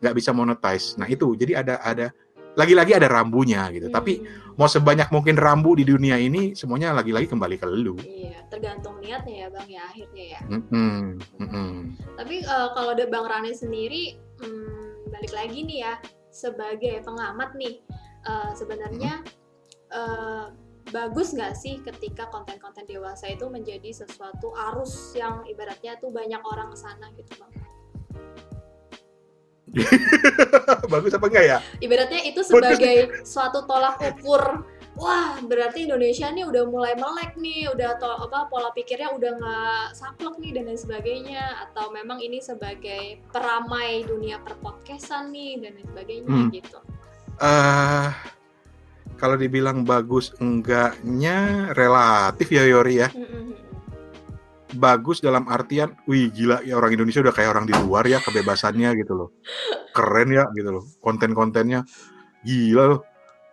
nggak 0.00 0.16
bisa 0.16 0.30
monetize. 0.32 0.96
Nah 0.96 1.06
itu 1.06 1.36
jadi 1.36 1.60
ada 1.60 1.74
ada 1.84 2.08
lagi-lagi 2.58 2.96
ada 2.98 3.06
rambunya 3.06 3.68
gitu. 3.70 3.92
Hmm. 3.92 3.94
Tapi 3.94 4.12
mau 4.58 4.66
sebanyak 4.66 5.08
mungkin 5.14 5.38
rambu 5.38 5.78
di 5.78 5.86
dunia 5.86 6.18
ini 6.18 6.56
semuanya 6.58 6.90
lagi-lagi 6.96 7.30
kembali 7.30 7.56
ke 7.60 7.66
lu. 7.68 7.94
Iya, 8.02 8.44
tergantung 8.50 8.98
niatnya 8.98 9.46
ya 9.46 9.48
bang 9.52 9.68
ya 9.70 9.82
akhirnya 9.86 10.24
ya. 10.36 10.40
Mm-mm, 10.50 10.98
mm-mm. 11.38 11.70
Tapi 12.18 12.36
eh, 12.42 12.68
kalau 12.74 12.90
ada 12.96 13.04
bang 13.06 13.26
Rani 13.28 13.52
sendiri, 13.54 14.18
hmm, 14.40 15.12
balik 15.12 15.32
lagi 15.36 15.64
nih 15.64 15.78
ya 15.84 15.94
sebagai 16.30 17.02
pengamat 17.04 17.54
nih, 17.58 17.82
eh, 18.26 18.50
sebenarnya 18.56 19.22
eh, 19.90 20.46
bagus 20.90 21.36
nggak 21.36 21.54
sih 21.54 21.78
ketika 21.84 22.26
konten-konten 22.32 22.86
dewasa 22.86 23.30
itu 23.30 23.46
menjadi 23.46 23.94
sesuatu 23.94 24.50
arus 24.72 25.14
yang 25.14 25.46
ibaratnya 25.46 25.98
tuh 26.02 26.10
banyak 26.10 26.40
orang 26.42 26.72
ke 26.72 26.78
sana 26.78 27.06
gitu 27.14 27.32
bang. 27.38 27.52
Bagus 30.92 31.14
apa 31.14 31.26
enggak 31.30 31.44
ya? 31.46 31.58
Ibaratnya 31.78 32.20
itu 32.26 32.42
sebagai 32.42 33.22
suatu 33.22 33.62
tolak 33.70 34.02
ukur. 34.02 34.66
Wah, 34.98 35.38
berarti 35.46 35.86
Indonesia 35.86 36.28
nih 36.28 36.44
udah 36.44 36.66
mulai 36.66 36.98
melek 36.98 37.38
nih, 37.38 37.70
udah 37.70 37.96
to 37.96 38.10
apa 38.10 38.50
pola 38.50 38.74
pikirnya 38.74 39.14
udah 39.14 39.32
nggak 39.38 39.84
saklek 39.94 40.36
nih 40.42 40.50
dan 40.58 40.66
lain 40.66 40.80
sebagainya. 40.80 41.44
Atau 41.68 41.94
memang 41.94 42.18
ini 42.18 42.42
sebagai 42.42 43.22
peramai 43.30 44.02
dunia 44.04 44.42
perpodcastan 44.42 45.30
nih 45.30 45.62
dan 45.62 45.78
lain 45.78 45.88
sebagainya 45.94 46.28
Hmm. 46.28 46.50
gitu. 46.50 46.78
eh 47.40 48.12
kalau 49.16 49.36
dibilang 49.40 49.84
bagus 49.84 50.32
enggaknya 50.40 51.72
relatif 51.72 52.52
ya 52.52 52.68
Yori 52.68 53.00
ya. 53.00 53.08
Bagus 54.70 55.18
dalam 55.18 55.48
artian, 55.48 55.96
wih 56.06 56.28
gila 56.30 56.62
ya 56.62 56.76
orang 56.76 56.94
Indonesia 56.94 57.24
udah 57.24 57.34
kayak 57.34 57.50
orang 57.56 57.66
di 57.66 57.74
luar 57.74 58.04
ya 58.04 58.20
kebebasannya 58.20 58.92
gitu 59.00 59.16
loh. 59.16 59.28
Keren 59.96 60.30
ya 60.30 60.44
gitu 60.52 60.70
loh. 60.70 60.84
Konten-kontennya 61.00 61.82
gila 62.44 62.84
loh. 62.96 63.09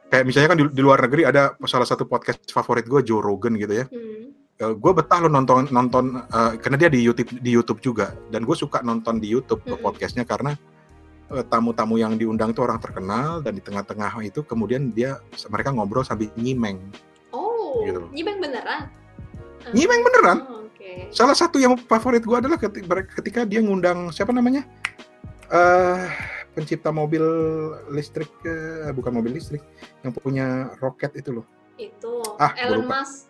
Kayak 0.08 0.24
misalnya 0.24 0.50
kan 0.56 0.58
di, 0.58 0.66
di 0.72 0.82
luar 0.82 1.04
negeri 1.04 1.28
ada 1.28 1.52
salah 1.68 1.84
satu 1.84 2.08
podcast 2.08 2.40
favorit 2.48 2.88
gue 2.88 3.04
Joe 3.04 3.20
Rogan 3.20 3.60
gitu 3.60 3.84
ya. 3.84 3.86
Hmm. 3.92 4.32
gue 4.58 4.90
betah 4.90 5.22
lo 5.22 5.30
nonton 5.30 5.70
nonton 5.70 6.18
eh, 6.18 6.58
karena 6.58 6.82
dia 6.82 6.90
di 6.90 6.98
YouTube 7.06 7.30
di 7.30 7.54
YouTube 7.54 7.78
juga 7.78 8.18
dan 8.34 8.42
gue 8.42 8.58
suka 8.58 8.82
nonton 8.82 9.22
di 9.22 9.30
YouTube 9.30 9.62
Mm-mm. 9.62 9.86
podcastnya 9.86 10.26
karena 10.26 10.58
eh, 11.30 11.46
tamu-tamu 11.46 12.02
yang 12.02 12.18
diundang 12.18 12.58
itu 12.58 12.66
orang 12.66 12.82
terkenal 12.82 13.46
dan 13.46 13.54
di 13.54 13.62
tengah-tengah 13.62 14.18
itu 14.26 14.42
kemudian 14.42 14.90
dia 14.90 15.22
mereka 15.54 15.70
ngobrol 15.70 16.02
sambil 16.02 16.34
nyimeng 16.34 16.82
Oh, 17.30 17.86
Gitu. 17.86 18.02
nyimeng 18.10 18.42
beneran? 18.42 18.90
Nyimeng 19.78 20.02
beneran. 20.02 20.38
Oh, 20.50 20.66
Oke. 20.66 21.14
salah 21.14 21.38
satu 21.38 21.62
yang 21.62 21.78
favorit 21.78 22.26
gue 22.26 22.38
adalah 22.42 22.58
ketika, 22.58 23.06
ketika 23.22 23.40
dia 23.46 23.62
ngundang 23.62 24.10
siapa 24.10 24.34
namanya 24.34 24.66
eh 25.54 26.02
pencipta 26.58 26.90
mobil 26.90 27.22
listrik 27.94 28.34
eh, 28.42 28.90
bukan 28.90 29.14
mobil 29.14 29.38
listrik 29.38 29.62
yang 30.02 30.10
punya 30.10 30.74
roket 30.82 31.14
itu 31.14 31.30
loh 31.38 31.46
Itu 31.78 32.26
Ah, 32.42 32.58
Elon. 32.58 32.90
Musk. 32.90 33.30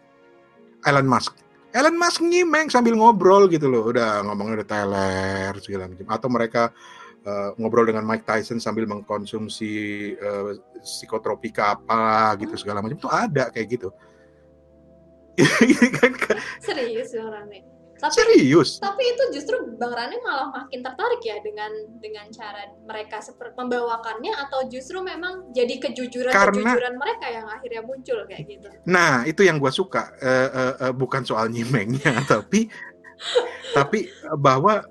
Elon 0.88 1.08
Musk. 1.08 1.34
Elon 1.76 1.96
Musk 2.00 2.20
nyimeng 2.24 2.72
sambil 2.72 2.96
ngobrol 2.96 3.52
gitu 3.52 3.68
loh. 3.68 3.92
Udah 3.92 4.24
ngomongnya 4.24 4.64
udah 4.64 4.68
teler 4.68 5.54
segala 5.60 5.92
macam. 5.92 6.08
Atau 6.08 6.28
mereka 6.32 6.72
eh, 7.28 7.50
ngobrol 7.60 7.88
dengan 7.92 8.08
Mike 8.08 8.24
Tyson 8.24 8.64
sambil 8.64 8.88
mengkonsumsi 8.88 9.74
eh, 10.16 10.44
psikotropika 10.80 11.76
apa 11.76 12.36
gitu 12.40 12.56
segala 12.56 12.80
macam. 12.80 13.00
Itu 13.00 13.12
ada 13.12 13.52
kayak 13.52 13.68
gitu. 13.68 13.90
Kan, 16.02 16.18
kan, 16.18 16.38
Serius 16.58 17.14
Rani. 17.14 17.77
Tapi 17.98 18.14
Serius. 18.14 18.78
tapi 18.78 19.02
itu 19.02 19.24
justru 19.34 19.58
Bang 19.82 19.90
Rani 19.90 20.22
malah 20.22 20.54
makin 20.54 20.86
tertarik 20.86 21.22
ya 21.22 21.42
dengan 21.42 21.70
dengan 21.98 22.30
cara 22.30 22.70
mereka 22.86 23.18
seperti 23.20 23.58
membawakannya 23.58 24.38
atau 24.38 24.70
justru 24.70 25.02
memang 25.02 25.50
jadi 25.50 25.82
kejujuran 25.82 26.30
Karena- 26.30 26.78
kejujuran 26.78 26.94
mereka 26.94 27.26
yang 27.34 27.50
akhirnya 27.50 27.82
muncul 27.82 28.22
kayak 28.30 28.46
gitu. 28.46 28.70
Nah, 28.86 29.26
itu 29.26 29.42
yang 29.42 29.58
gue 29.58 29.74
suka. 29.74 30.14
Eh, 30.22 30.50
eh, 30.50 30.74
eh, 30.90 30.94
bukan 30.94 31.26
soal 31.26 31.50
nyimengnya, 31.50 32.22
tapi 32.32 32.70
tapi 33.74 34.10
bahwa 34.38 34.86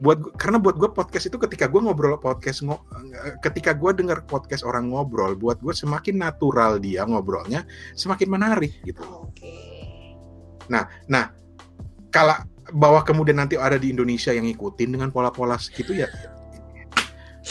buat 0.00 0.16
karena 0.40 0.56
buat 0.56 0.80
gue 0.80 0.90
podcast 0.90 1.28
itu 1.28 1.36
ketika 1.36 1.68
gue 1.68 1.76
ngobrol 1.76 2.16
podcast 2.16 2.64
ngo- 2.64 2.80
ketika 3.44 3.76
gue 3.76 3.92
dengar 3.92 4.24
podcast 4.24 4.64
orang 4.64 4.88
ngobrol, 4.90 5.36
buat 5.36 5.60
gue 5.60 5.76
semakin 5.76 6.18
natural 6.18 6.80
dia 6.80 7.04
ngobrolnya, 7.04 7.62
semakin 7.94 8.26
menarik 8.26 8.74
gitu. 8.82 9.04
Oke. 9.06 9.54
Nah, 10.72 10.88
kalau 12.10 12.36
bahwa 12.70 13.02
kemudian 13.02 13.38
nanti 13.42 13.58
ada 13.58 13.74
di 13.78 13.90
Indonesia 13.90 14.30
yang 14.30 14.46
ngikutin 14.46 14.94
dengan 14.94 15.10
pola-pola 15.10 15.58
segitu 15.58 15.94
ya 15.94 16.06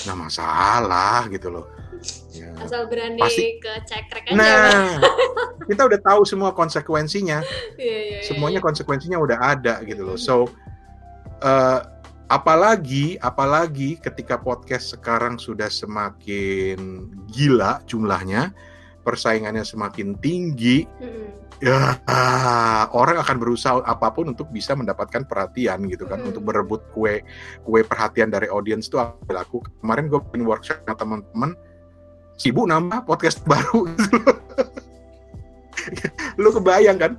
nggak 0.05 0.17
masalah 0.17 1.27
gitu 1.27 1.51
loh. 1.51 1.65
Ya. 2.31 2.55
Asal 2.63 2.87
berani 2.87 3.19
Pasti. 3.19 3.59
ke 3.59 3.73
cekrek 3.83 4.31
aja. 4.31 4.37
Nah, 4.37 4.95
kita 5.69 5.91
udah 5.91 5.99
tahu 5.99 6.21
semua 6.23 6.55
konsekuensinya. 6.55 7.43
Iya, 7.75 7.83
iya, 7.83 7.99
iya, 7.99 8.19
semuanya 8.23 8.63
iya. 8.63 8.67
konsekuensinya 8.71 9.17
udah 9.19 9.37
ada 9.43 9.83
gitu 9.83 10.07
loh. 10.07 10.15
Mhm. 10.15 10.23
So 10.23 10.47
eh, 11.43 11.79
apalagi 12.29 13.19
apalagi 13.19 13.99
ketika 13.99 14.39
podcast 14.39 14.95
sekarang 14.95 15.35
sudah 15.41 15.67
semakin 15.67 17.09
gila 17.27 17.83
jumlahnya, 17.89 18.55
persaingannya 19.03 19.65
semakin 19.65 20.15
tinggi, 20.21 20.85
Mm-mm. 21.01 21.48
Ya 21.59 21.99
orang 22.95 23.19
akan 23.19 23.35
berusaha 23.35 23.83
apa 23.83 24.07
pun 24.15 24.31
untuk 24.31 24.47
bisa 24.49 24.75
mendapatkan 24.75 25.27
perhatian 25.27 25.83
gitu 25.91 26.07
kan, 26.07 26.23
Mhm. 26.23 26.31
untuk 26.31 26.43
berebut 26.47 26.81
kue 26.95 27.19
kue 27.67 27.81
perhatian 27.83 28.31
dari 28.31 28.47
audiens 28.47 28.87
itu 28.87 28.95
aku 28.99 29.59
kemarin 29.83 30.07
gue 30.07 30.19
bikin 30.23 30.47
workshop 30.47 30.79
sama 30.87 30.95
teman-teman 30.95 31.51
sibuk 32.39 32.63
nambah 32.63 33.03
podcast 33.03 33.43
baru 33.51 33.91
gitu 33.91 34.17
lu 36.39 36.49
kebayang 36.53 36.99
kan? 36.99 37.13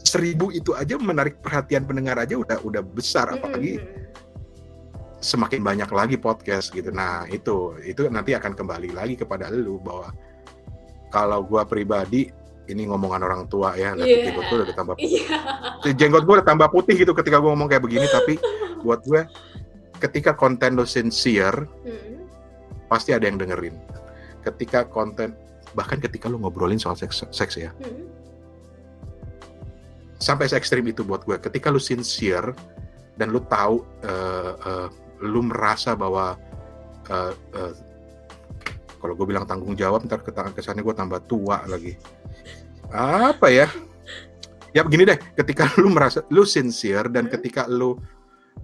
Seribu 0.00 0.48
itu 0.50 0.72
aja 0.72 0.96
menarik 0.96 1.38
perhatian 1.44 1.84
pendengar 1.84 2.16
aja 2.16 2.34
udah 2.34 2.58
udah 2.64 2.82
besar. 2.82 3.30
Apalagi 3.36 3.78
Mm-mm. 3.78 5.20
semakin 5.20 5.60
banyak 5.60 5.90
lagi 5.92 6.16
podcast 6.16 6.72
gitu. 6.72 6.88
Nah 6.88 7.28
itu 7.28 7.76
itu 7.84 8.08
nanti 8.08 8.32
akan 8.32 8.56
kembali 8.56 8.96
lagi 8.96 9.14
kepada 9.20 9.52
lu 9.52 9.76
bahwa 9.78 10.10
kalau 11.12 11.44
gua 11.44 11.68
pribadi 11.68 12.32
ini 12.70 12.86
ngomongan 12.86 13.20
orang 13.26 13.42
tua 13.50 13.74
ya 13.74 13.92
lihat 13.98 14.06
Iya. 14.06 14.18
jenggot 14.30 14.46
gua 14.46 14.56
udah 14.62 14.76
tambah 14.78 14.96
Iya. 14.98 15.24
jenggot 15.98 16.22
gua 16.24 16.34
udah 16.40 16.46
tambah 16.46 16.68
putih 16.70 16.94
gitu 16.96 17.12
ketika 17.12 17.36
gua 17.42 17.52
ngomong 17.52 17.68
kayak 17.68 17.82
begini 17.84 18.06
tapi 18.06 18.38
buat 18.80 19.04
gue 19.04 19.28
ketika 20.00 20.32
konten 20.32 20.72
lo 20.72 20.88
sincere 20.88 21.68
Mm-mm. 21.84 22.24
pasti 22.88 23.12
ada 23.12 23.28
yang 23.28 23.36
dengerin 23.36 23.76
ketika 24.40 24.88
konten 24.88 25.36
bahkan 25.76 26.00
ketika 26.00 26.26
lu 26.32 26.40
ngobrolin 26.40 26.80
soal 26.80 26.96
seks, 26.96 27.28
seks 27.28 27.60
ya 27.60 27.68
Mm-mm. 27.76 28.08
sampai 30.16 30.48
se 30.48 30.56
ekstrim 30.56 30.84
itu 30.88 31.04
buat 31.04 31.24
gue 31.24 31.36
ketika 31.40 31.68
lu 31.68 31.76
sincere 31.76 32.52
dan 33.20 33.28
lu 33.32 33.44
tahu 33.44 33.84
eh, 34.00 34.52
eh, 34.56 34.88
lu 35.24 35.44
merasa 35.44 35.92
bahwa 35.92 36.40
eh, 37.08 37.32
eh, 37.56 37.72
kalau 39.00 39.16
gue 39.16 39.26
bilang 39.26 39.48
tanggung 39.48 39.72
jawab 39.72 40.04
ntar 40.04 40.20
ke 40.20 40.30
kesannya 40.30 40.84
gue 40.84 40.94
tambah 40.94 41.24
tua 41.24 41.64
lagi. 41.64 41.96
Apa 42.92 43.48
ya? 43.48 43.66
Ya 44.70 44.86
begini 44.86 45.08
deh. 45.08 45.18
Ketika 45.34 45.66
lu 45.80 45.90
merasa 45.90 46.22
lu 46.30 46.46
sincere 46.46 47.10
dan 47.10 47.26
Hmm. 47.26 47.32
ketika 47.40 47.66
lu 47.66 47.98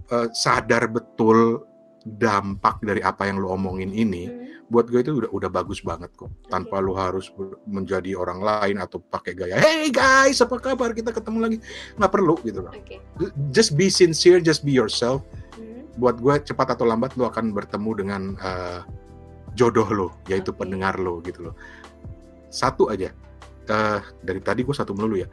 eh, 0.07 0.27
sadar 0.31 0.87
betul 0.87 1.65
dampak 2.07 2.79
dari 2.79 3.03
apa 3.03 3.27
yang 3.27 3.43
lu 3.43 3.51
omongin 3.51 3.91
ini 3.91 4.31
Mm-mm. 4.31 4.71
buat 4.71 4.87
gue 4.87 5.03
itu 5.03 5.11
udah 5.11 5.27
udah 5.27 5.49
bagus 5.51 5.83
banget 5.83 6.07
kok. 6.15 6.31
Tanpa 6.47 6.79
lu 6.79 6.95
harus 6.95 7.27
menjadi 7.67 8.15
orang 8.15 8.39
lain 8.39 8.79
atau 8.79 9.03
pakai 9.03 9.35
gaya 9.35 9.59
hey 9.59 9.91
guys 9.91 10.39
apa 10.39 10.55
kabar? 10.63 10.95
Kita 10.95 11.11
ketemu 11.11 11.37
lagi. 11.43 11.57
Nggak 11.99 12.11
perlu 12.13 12.39
gitu 12.47 12.63
loh. 12.63 12.71
Oke. 12.71 13.03
just 13.51 13.75
be 13.75 13.91
sincere 13.91 14.39
just 14.39 14.63
be 14.63 14.71
yourself. 14.71 15.25
Mm. 15.59 15.83
buat 15.99 16.21
gue 16.21 16.35
cepat 16.45 16.77
atau 16.77 16.85
lambat 16.85 17.17
lu 17.19 17.25
akan 17.27 17.51
bertemu 17.51 17.91
dengan 17.97 18.21
eh, 18.39 18.79
jodoh 19.57 19.89
lo 19.89 20.07
yaitu 20.29 20.53
Oke. 20.53 20.61
pendengar 20.61 21.01
lo 21.01 21.17
gitu 21.25 21.49
loh 21.49 21.55
satu 22.53 22.93
aja 22.93 23.09
eh 23.67 24.01
dari 24.21 24.39
tadi 24.39 24.61
gue 24.61 24.75
satu 24.77 24.93
melulu 24.93 25.25
ya 25.25 25.27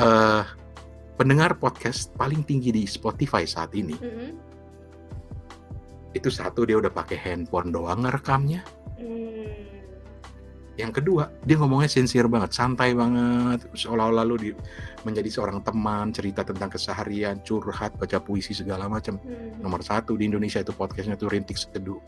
eh 0.00 0.44
pendengar 1.20 1.60
podcast 1.60 2.10
paling 2.16 2.42
tinggi 2.42 2.72
di 2.72 2.82
Spotify 2.88 3.44
saat 3.44 3.76
ini 3.76 3.94
Mm-mm. 3.94 4.32
itu 6.16 6.32
satu 6.32 6.64
dia 6.64 6.80
udah 6.80 6.90
pakai 6.90 7.20
handphone 7.20 7.70
doang 7.70 8.02
ngerekamnya 8.02 8.64
Mm. 8.96 9.76
Yang 10.76 10.92
kedua, 11.00 11.32
dia 11.48 11.56
ngomongnya 11.56 11.88
sincere 11.88 12.28
banget, 12.28 12.52
santai 12.52 12.92
banget, 12.92 13.64
seolah-olah 13.72 14.24
lu 14.28 14.36
di, 14.36 14.52
menjadi 15.08 15.32
seorang 15.32 15.64
teman, 15.64 16.12
cerita 16.12 16.44
tentang 16.44 16.68
keseharian, 16.68 17.40
curhat, 17.40 17.96
baca 17.96 18.20
puisi 18.20 18.52
segala 18.52 18.84
macam. 18.84 19.16
Mm. 19.24 19.64
Nomor 19.64 19.80
satu 19.80 20.20
di 20.20 20.28
Indonesia 20.28 20.60
itu 20.60 20.76
podcastnya 20.76 21.16
tuh 21.16 21.32
Rintik 21.32 21.56
Seduh. 21.56 22.00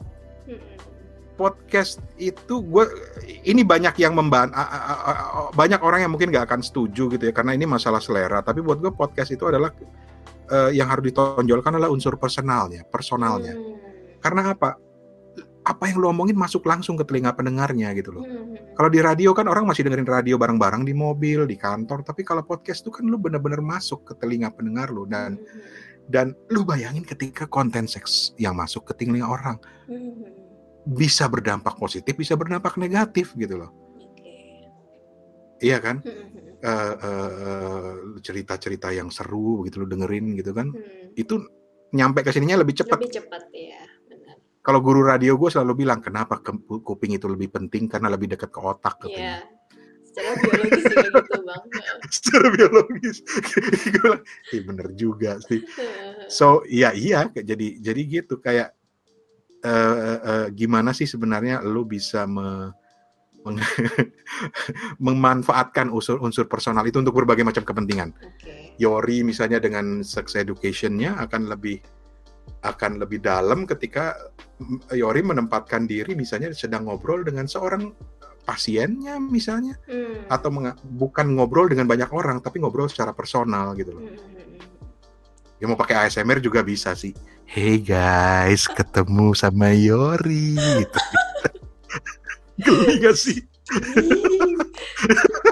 Mm-mm. 0.48 0.97
Podcast 1.38 2.02
itu 2.18 2.58
gue 2.66 2.84
ini 3.46 3.62
banyak 3.62 3.94
yang 4.02 4.18
memban 4.18 4.50
banyak 5.54 5.78
orang 5.78 6.02
yang 6.02 6.10
mungkin 6.10 6.34
gak 6.34 6.50
akan 6.50 6.66
setuju 6.66 7.06
gitu 7.14 7.30
ya 7.30 7.32
karena 7.32 7.54
ini 7.54 7.62
masalah 7.62 8.02
selera. 8.02 8.42
Tapi 8.42 8.58
buat 8.58 8.82
gue 8.82 8.90
podcast 8.90 9.30
itu 9.30 9.46
adalah 9.46 9.70
eh, 10.50 10.74
yang 10.74 10.90
harus 10.90 11.14
ditonjolkan 11.14 11.78
adalah 11.78 11.94
unsur 11.94 12.18
personalnya, 12.18 12.82
personalnya. 12.90 13.54
Mm. 13.54 13.76
Karena 14.18 14.50
apa? 14.50 14.88
apa 15.68 15.84
yang 15.92 16.00
lu 16.00 16.08
omongin 16.08 16.32
masuk 16.32 16.64
langsung 16.64 16.96
ke 16.96 17.04
telinga 17.04 17.36
pendengarnya 17.36 17.92
gitu 17.92 18.16
loh. 18.16 18.24
Hmm. 18.24 18.56
Kalau 18.72 18.88
di 18.88 19.04
radio 19.04 19.36
kan 19.36 19.44
orang 19.52 19.68
masih 19.68 19.84
dengerin 19.84 20.08
radio 20.08 20.40
bareng-barang 20.40 20.88
di 20.88 20.96
mobil, 20.96 21.44
di 21.44 21.60
kantor, 21.60 22.00
tapi 22.00 22.24
kalau 22.24 22.40
podcast 22.40 22.80
tuh 22.88 22.96
kan 22.96 23.04
lu 23.04 23.20
bener-bener 23.20 23.60
masuk 23.60 24.08
ke 24.08 24.12
telinga 24.16 24.48
pendengar 24.48 24.88
lu 24.88 25.04
dan 25.04 25.36
Hmm. 25.36 25.60
dan 26.08 26.26
lu 26.48 26.64
bayangin 26.64 27.04
ketika 27.04 27.44
konten 27.44 27.84
seks 27.84 28.32
yang 28.40 28.56
masuk 28.56 28.88
ke 28.88 28.96
telinga 28.96 29.28
orang 29.28 29.60
Hmm. 29.84 30.37
Bisa 30.88 31.28
berdampak 31.28 31.76
positif, 31.76 32.16
bisa 32.16 32.32
berdampak 32.32 32.80
negatif 32.80 33.36
gitu 33.36 33.60
loh. 33.60 33.70
Oke. 34.00 34.64
Iya 35.60 35.78
kan? 35.84 36.00
Hmm. 36.00 36.56
Eh, 36.58 36.94
eh, 36.98 37.30
eh, 37.44 37.92
cerita-cerita 38.18 38.88
yang 38.90 39.12
seru 39.12 39.62
gitu 39.68 39.84
lu 39.84 39.86
dengerin 39.86 40.32
gitu 40.34 40.56
kan. 40.56 40.72
Hmm. 40.72 41.12
Itu 41.12 41.44
nyampe 41.92 42.24
ke 42.24 42.32
sininya 42.32 42.64
lebih 42.64 42.72
cepat. 42.74 42.98
Lebih 42.98 43.14
cepat 43.20 43.42
ya, 43.52 43.84
benar. 44.08 44.36
Kalau 44.64 44.80
guru 44.80 45.04
radio 45.04 45.36
gue 45.36 45.48
selalu 45.48 45.84
bilang 45.84 46.00
kenapa 46.00 46.40
ke- 46.40 46.56
kuping 46.82 47.14
itu 47.14 47.28
lebih 47.28 47.52
penting 47.52 47.86
karena 47.86 48.08
lebih 48.08 48.32
dekat 48.32 48.48
ke 48.48 48.60
otak 48.60 48.96
Iya. 48.96 49.04
katanya. 49.04 49.36
Secara 50.08 50.34
biologis 50.40 50.82
juga 50.88 50.98
gitu, 51.04 51.38
Bang. 51.48 51.64
Secara 52.10 52.46
biologis. 52.50 53.16
gue 53.92 54.00
bilang, 54.02 54.22
"Ih, 54.50 54.62
bener 54.64 54.88
juga 54.96 55.30
sih. 55.44 55.60
So 56.28 56.60
iya 56.68 56.92
iya 56.92 57.24
jadi 57.32 57.80
jadi 57.80 58.00
gitu 58.04 58.36
kayak 58.36 58.76
eh, 59.62 59.96
eh, 60.20 60.46
gimana 60.54 60.94
sih 60.94 61.04
sebenarnya 61.04 61.62
lu 61.62 61.82
bisa 61.82 62.24
me- 62.24 62.70
meng- 63.42 63.58
memanfaatkan 65.06 65.90
unsur-unsur 65.90 66.46
personal 66.46 66.84
itu 66.86 66.98
untuk 67.00 67.14
berbagai 67.16 67.42
macam 67.46 67.64
kepentingan. 67.64 68.14
Oke. 68.14 68.74
Yori 68.78 69.26
misalnya 69.26 69.58
dengan 69.58 70.02
sex 70.06 70.38
education-nya 70.38 71.18
akan 71.18 71.50
lebih 71.50 71.82
akan 72.64 72.98
lebih 72.98 73.20
dalam 73.20 73.68
ketika 73.68 74.16
Yori 74.90 75.20
menempatkan 75.22 75.84
diri 75.84 76.16
misalnya 76.16 76.50
sedang 76.56 76.88
ngobrol 76.88 77.22
dengan 77.22 77.44
seorang 77.46 77.92
pasiennya 78.48 79.20
misalnya 79.20 79.76
Hmm. 79.84 80.24
atau 80.32 80.48
bukan 80.88 81.36
ngobrol 81.36 81.68
dengan 81.68 81.84
banyak 81.84 82.08
orang 82.08 82.40
tapi 82.40 82.58
ngobrol 82.64 82.88
secara 82.88 83.12
personal 83.12 83.76
gitu 83.76 83.92
loh. 83.92 84.02
Hmm, 84.02 84.16
hmm, 84.16 84.56
hmm. 84.56 85.60
Ya 85.60 85.64
mau 85.68 85.76
pakai 85.76 86.08
ASMR 86.08 86.40
juga 86.40 86.64
bisa 86.64 86.96
sih. 86.96 87.12
Hey 87.48 87.80
guys, 87.80 88.68
ketemu 88.68 89.32
sama 89.32 89.72
Yori. 89.72 90.52
Gitu. 90.54 91.00
Geli 92.64 92.94
gak 93.00 93.16
sih? 93.16 93.38
Ih. 93.96 94.56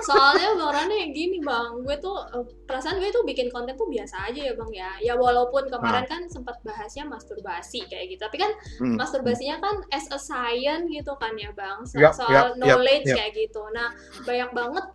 Soalnya 0.02 0.54
Bang 0.54 0.72
Rane 0.72 1.10
gini 1.10 1.40
Bang, 1.40 1.80
gue 1.80 1.96
tuh 1.96 2.16
perasaan 2.64 2.98
gue 2.98 3.08
tuh 3.08 3.22
bikin 3.22 3.48
konten 3.48 3.74
tuh 3.74 3.86
biasa 3.86 4.28
aja 4.28 4.40
ya 4.42 4.52
Bang 4.52 4.68
ya. 4.70 4.90
Ya 5.00 5.14
walaupun 5.14 5.66
kemarin 5.66 6.04
kan 6.04 6.22
sempat 6.26 6.60
bahasnya 6.62 7.04
masturbasi 7.04 7.86
kayak 7.86 8.12
gitu, 8.12 8.20
tapi 8.20 8.36
kan 8.36 8.52
Hmm. 8.76 8.96
masturbasinya 8.96 9.56
kan 9.58 9.76
as 9.88 10.04
a 10.10 10.18
science 10.18 10.86
gitu 10.86 11.16
kan 11.16 11.32
ya 11.34 11.48
Bang, 11.52 11.84
so- 11.84 11.96
Yap, 11.96 12.12
soal 12.12 12.52
yap, 12.52 12.60
knowledge 12.60 13.08
yap. 13.08 13.16
kayak 13.16 13.32
gitu. 13.38 13.62
Nah 13.72 13.88
banyak 14.22 14.50
banget 14.52 14.86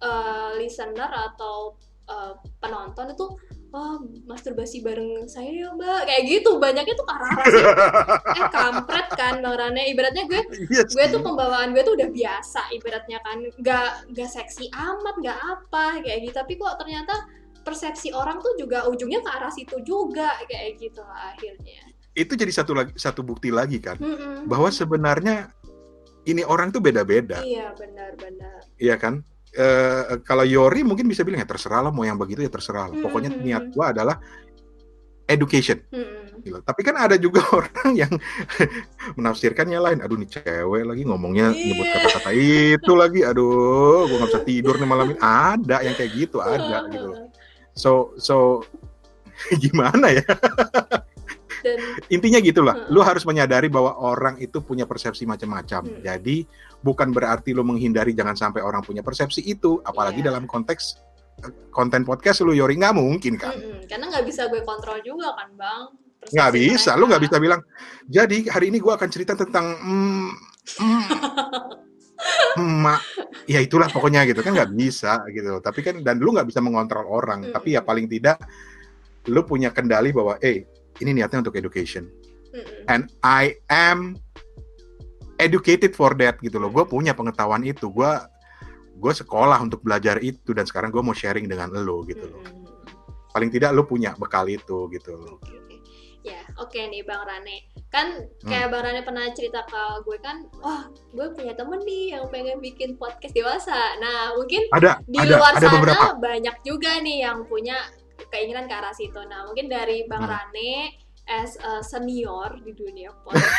eh, 0.00 0.50
listener 0.56 1.08
atau 1.08 1.76
eh, 2.04 2.32
penonton 2.58 3.12
itu 3.12 3.26
wah 3.70 3.98
masturbasi 4.26 4.82
bareng 4.82 5.26
saya 5.30 5.50
ya 5.50 5.68
mbak. 5.74 6.06
Kayak 6.06 6.22
gitu 6.26 6.50
banyaknya 6.58 6.94
tuh 6.94 7.06
sih. 7.50 7.64
Eh 8.40 8.46
kampret 8.50 9.08
kan 9.14 9.42
bang 9.42 9.56
Rane 9.56 9.82
ibaratnya 9.90 10.26
gue 10.26 10.42
Iya 10.70 10.82
gue 10.86 11.04
tuh 11.10 11.20
pembawaan 11.22 11.74
gue 11.74 11.82
tuh 11.82 11.94
udah 11.94 12.08
biasa 12.10 12.70
ibaratnya 12.74 13.18
kan. 13.22 13.38
Nggak 13.58 13.90
nggak 14.14 14.28
seksi 14.30 14.70
amat 14.74 15.14
nggak 15.18 15.38
apa 15.38 16.02
kayak 16.02 16.18
gitu. 16.26 16.34
Tapi 16.34 16.52
kok 16.58 16.74
ternyata 16.78 17.14
persepsi 17.62 18.10
orang 18.16 18.40
tuh 18.40 18.56
juga 18.56 18.88
ujungnya 18.88 19.20
ke 19.20 19.30
arah 19.30 19.52
situ 19.52 19.78
juga 19.84 20.34
kayak 20.48 20.80
gitu 20.80 21.00
lah 21.04 21.36
akhirnya. 21.36 21.82
Itu 22.16 22.34
jadi 22.34 22.50
satu 22.50 22.74
lagi 22.74 22.92
satu 22.98 23.22
bukti 23.22 23.54
lagi 23.54 23.78
kan 23.78 24.00
Mm-mm. 24.00 24.50
bahwa 24.50 24.66
sebenarnya 24.72 25.54
ini 26.28 26.44
orang 26.44 26.68
tuh 26.68 26.84
beda-beda, 26.84 27.40
iya 27.40 27.72
benar-benar 27.72 28.60
iya 28.76 29.00
kan? 29.00 29.24
Eh, 29.50 30.22
kalau 30.22 30.46
Yori 30.46 30.86
mungkin 30.86 31.10
bisa 31.10 31.26
bilang 31.26 31.42
ya 31.42 31.48
terserah 31.50 31.82
lah 31.82 31.90
mau 31.90 32.06
yang 32.06 32.14
begitu 32.14 32.38
ya 32.40 32.50
terserah 32.50 32.86
lah. 32.86 32.96
Pokoknya 33.02 33.34
Mhm. 33.34 33.40
niat 33.42 33.64
gua 33.74 33.90
adalah 33.90 34.16
education. 35.26 35.82
Mm-mm. 35.90 36.18
gitu. 36.40 36.56
Tapi 36.64 36.80
kan 36.80 36.96
ada 36.96 37.20
juga 37.20 37.42
orang 37.58 37.92
yang 37.92 38.12
menafsirkannya 39.14 39.76
lain. 39.76 39.98
Aduh 40.00 40.16
nih 40.16 40.30
cewek 40.30 40.82
lagi 40.86 41.02
ngomongnya 41.04 41.50
nyebut 41.52 41.84
Iya. 41.84 41.94
kata-kata 42.00 42.30
itu 42.32 42.92
lagi. 42.96 43.20
Aduh, 43.26 44.06
gua 44.08 44.16
nggak 44.22 44.30
bisa 44.32 44.42
tidur 44.46 44.74
nih 44.78 44.88
malam 44.88 45.06
ini. 45.12 45.18
Ada 45.20 45.76
yang 45.84 45.94
kayak 45.98 46.12
gitu, 46.14 46.38
ada 46.40 46.86
gitu. 46.88 47.10
So 47.70 48.14
so 48.18 48.66
gimana 49.62 50.10
ya? 50.10 50.26
Dan 51.60 51.78
Intinya 52.08 52.38
gitulah. 52.40 52.76
Hmm. 52.76 52.92
Lu 52.92 53.00
harus 53.00 53.22
menyadari 53.24 53.68
bahwa 53.68 53.96
orang 53.96 54.36
itu 54.38 54.60
punya 54.60 54.84
persepsi 54.84 55.24
macam-macam. 55.24 55.86
Hmm. 55.86 56.00
Jadi 56.02 56.44
bukan 56.80 57.12
berarti 57.12 57.52
lu 57.52 57.62
menghindari 57.62 58.12
jangan 58.12 58.34
sampai 58.34 58.64
orang 58.64 58.80
punya 58.80 59.00
persepsi 59.00 59.44
itu. 59.44 59.78
Apalagi 59.84 60.20
Iya. 60.20 60.32
dalam 60.32 60.44
konteks 60.44 60.96
eh, 61.40 61.52
konten 61.70 62.04
podcast 62.04 62.42
lu 62.42 62.52
Yori 62.52 62.76
nggak 62.76 62.96
mungkin 62.96 63.40
kan. 63.40 63.56
mm-mm. 63.56 63.88
karena 63.88 64.12
nggak 64.12 64.24
bisa 64.28 64.48
gue 64.48 64.60
kontrol 64.60 65.00
juga 65.00 65.32
kan 65.32 65.48
bang 65.56 65.82
nggak 66.20 66.50
bisa 66.52 67.00
lu 67.00 67.08
nggak 67.08 67.16
mereka. 67.16 67.32
bisa 67.32 67.36
bilang 67.40 67.60
jadi 68.04 68.38
hari 68.52 68.68
ini 68.68 68.76
gua 68.76 69.00
akan 69.00 69.08
cerita 69.08 69.32
tentang 69.32 69.72
mm, 69.72 70.28
mm, 70.84 71.02
emak 72.60 73.00
ya 73.48 73.56
itulah 73.64 73.88
pokoknya 73.88 74.28
gitu 74.28 74.44
kan 74.44 74.52
nggak 74.52 74.72
bisa 74.76 75.24
gitu 75.32 75.64
tapi 75.64 75.80
kan 75.80 76.04
dan 76.04 76.20
lu 76.20 76.36
nggak 76.36 76.44
bisa 76.44 76.60
mengontrol 76.60 77.08
orang 77.08 77.48
Mm. 77.48 77.52
tapi 77.56 77.72
ya 77.72 77.80
paling 77.80 78.04
tidak 78.04 78.36
lu 79.28 79.40
punya 79.44 79.72
kendali 79.72 80.12
bahwa 80.12 80.36
eh 80.40 80.68
ini 81.00 81.16
niatnya 81.16 81.42
untuk 81.42 81.56
education 81.56 82.08
Mm-mm. 82.52 82.84
and 82.88 83.08
I 83.20 83.56
am 83.68 84.14
educated 85.40 85.96
for 85.96 86.12
that 86.20 86.36
gitu 86.40 86.60
loh 86.60 86.68
gue 86.68 86.84
punya 86.84 87.16
pengetahuan 87.16 87.64
itu 87.64 87.88
gue 87.88 88.12
gue 89.00 89.12
sekolah 89.16 89.56
untuk 89.60 89.80
belajar 89.80 90.20
itu 90.20 90.52
dan 90.52 90.68
sekarang 90.68 90.92
gue 90.92 91.00
mau 91.00 91.16
sharing 91.16 91.48
dengan 91.48 91.72
lo 91.72 92.04
gitu 92.04 92.28
loh 92.28 92.44
Mm-mm. 92.44 93.32
paling 93.32 93.48
tidak 93.48 93.72
lu 93.72 93.88
punya 93.88 94.12
bekal 94.16 94.44
itu 94.46 94.86
gitu 94.92 95.16
loh 95.16 95.40
Oke, 95.40 95.56
oke. 95.56 95.76
Ya, 96.20 96.44
oke 96.60 96.76
nih 96.76 97.00
Bang 97.00 97.24
Rane. 97.24 97.64
Kan 97.88 98.28
Hmm. 98.44 98.44
kayak 98.44 98.68
Bang 98.68 98.84
Rane 98.84 99.00
pernah 99.00 99.24
cerita 99.32 99.64
ke 99.64 100.04
gue 100.04 100.20
kan, 100.20 100.44
wah, 100.60 100.84
gue 101.16 101.26
punya 101.32 101.56
temen 101.56 101.80
nih 101.80 102.12
yang 102.12 102.28
pengen 102.28 102.60
bikin 102.60 103.00
podcast 103.00 103.32
dewasa. 103.32 103.96
Nah, 103.96 104.36
mungkin 104.36 104.68
ada 104.68 105.00
di 105.08 105.16
ada 105.16 105.40
luar 105.40 105.56
ada 105.56 105.64
sana 105.64 105.80
beberapa 105.80 106.20
banyak 106.20 106.56
juga 106.60 107.00
nih 107.00 107.24
yang 107.24 107.48
punya 107.48 107.88
keinginan 108.30 108.64
ke 108.64 108.74
arah 108.74 108.90
situ. 108.90 109.18
Nah, 109.22 109.44
mungkin 109.44 109.66
dari 109.66 110.06
Bang 110.06 110.22
Hmm. 110.22 110.32
Rane 110.32 110.94
as 111.26 111.54
a 111.60 111.78
senior 111.80 112.58
di 112.60 112.72
dunia 112.72 113.14
podcast, 113.22 113.54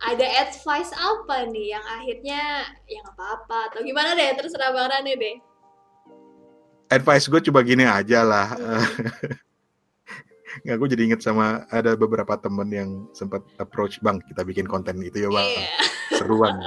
ada 0.00 0.26
advice 0.40 0.92
apa 0.92 1.44
nih 1.46 1.72
yang 1.72 1.84
akhirnya 1.84 2.42
yang 2.86 3.04
apa-apa 3.06 3.68
atau 3.68 3.80
gimana 3.80 4.12
deh 4.12 4.32
terserah 4.34 4.70
Bang 4.70 4.88
Rane 4.88 5.14
deh. 5.14 5.36
advice 6.88 7.26
gue 7.26 7.38
coba 7.46 7.62
gini 7.62 7.86
aja 7.86 8.26
lah 8.26 8.48
Hmm. 8.50 8.82
nggak 10.66 10.76
gue 10.76 10.88
jadi 10.90 11.02
inget 11.06 11.22
sama 11.22 11.62
ada 11.70 11.94
beberapa 11.94 12.34
temen 12.34 12.66
yang 12.66 12.90
sempat 13.14 13.46
approach 13.56 14.02
bang 14.02 14.18
kita 14.26 14.42
bikin 14.42 14.66
konten 14.66 14.98
itu 14.98 15.22
ya 15.22 15.30
bang 15.30 15.46
Iya. 15.46 15.66
seruan 16.18 16.58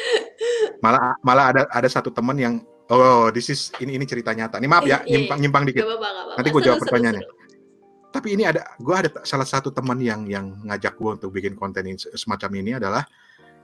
malah 0.84 1.12
malah 1.20 1.52
ada 1.52 1.62
ada 1.68 1.84
satu 1.84 2.08
temen 2.08 2.36
yang 2.40 2.54
oh 2.92 3.32
this 3.32 3.48
is 3.48 3.72
ini 3.80 3.96
ini 3.96 4.04
cerita 4.04 4.30
nyata 4.30 4.60
nih 4.60 4.68
maaf 4.68 4.84
Iya, 4.84 4.90
ya 4.92 4.98
iya. 5.02 5.10
nyimpang 5.16 5.38
nyimpang 5.40 5.62
dikit 5.64 5.80
Gak 5.80 5.88
gak 5.88 5.98
apa-apa. 5.98 6.32
Nanti 6.36 6.48
gua 6.50 6.62
jawab 6.62 6.76
Seru, 6.76 6.84
pertanyaannya. 6.86 7.24
seru. 7.24 7.40
tapi 8.12 8.28
ini 8.28 8.44
ada 8.44 8.60
gue 8.76 8.92
ada 8.92 9.08
salah 9.24 9.48
satu 9.48 9.72
teman 9.72 9.96
yang 9.96 10.28
yang 10.28 10.60
ngajak 10.62 10.92
gue 10.94 11.10
untuk 11.16 11.32
bikin 11.32 11.56
konten 11.56 11.80
ini, 11.82 11.96
semacam 11.96 12.50
ini 12.60 12.76
adalah 12.76 13.08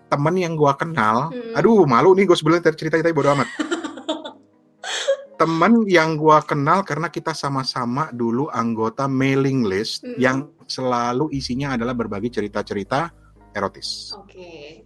temen 0.08 0.34
yang 0.34 0.56
gue 0.56 0.72
kenal 0.74 1.28
Hmm. 1.28 1.52
aduh 1.52 1.84
malu 1.84 2.16
nih 2.16 2.24
gue 2.24 2.32
sebelumnya 2.32 2.64
cerita 2.72 2.96
cerita 2.96 3.12
bodo 3.12 3.28
amat 3.36 3.44
temen 5.40 5.84
yang 5.86 6.16
gue 6.16 6.38
kenal 6.42 6.80
karena 6.80 7.06
kita 7.08 7.30
sama-sama 7.30 8.08
dulu 8.10 8.48
anggota 8.50 9.04
mailing 9.04 9.62
list 9.62 10.02
Hmm. 10.02 10.16
yang 10.16 10.36
selalu 10.64 11.28
isinya 11.30 11.76
adalah 11.76 11.92
berbagi 11.92 12.32
cerita-cerita 12.32 13.12
erotis 13.52 14.16
Oke. 14.16 14.82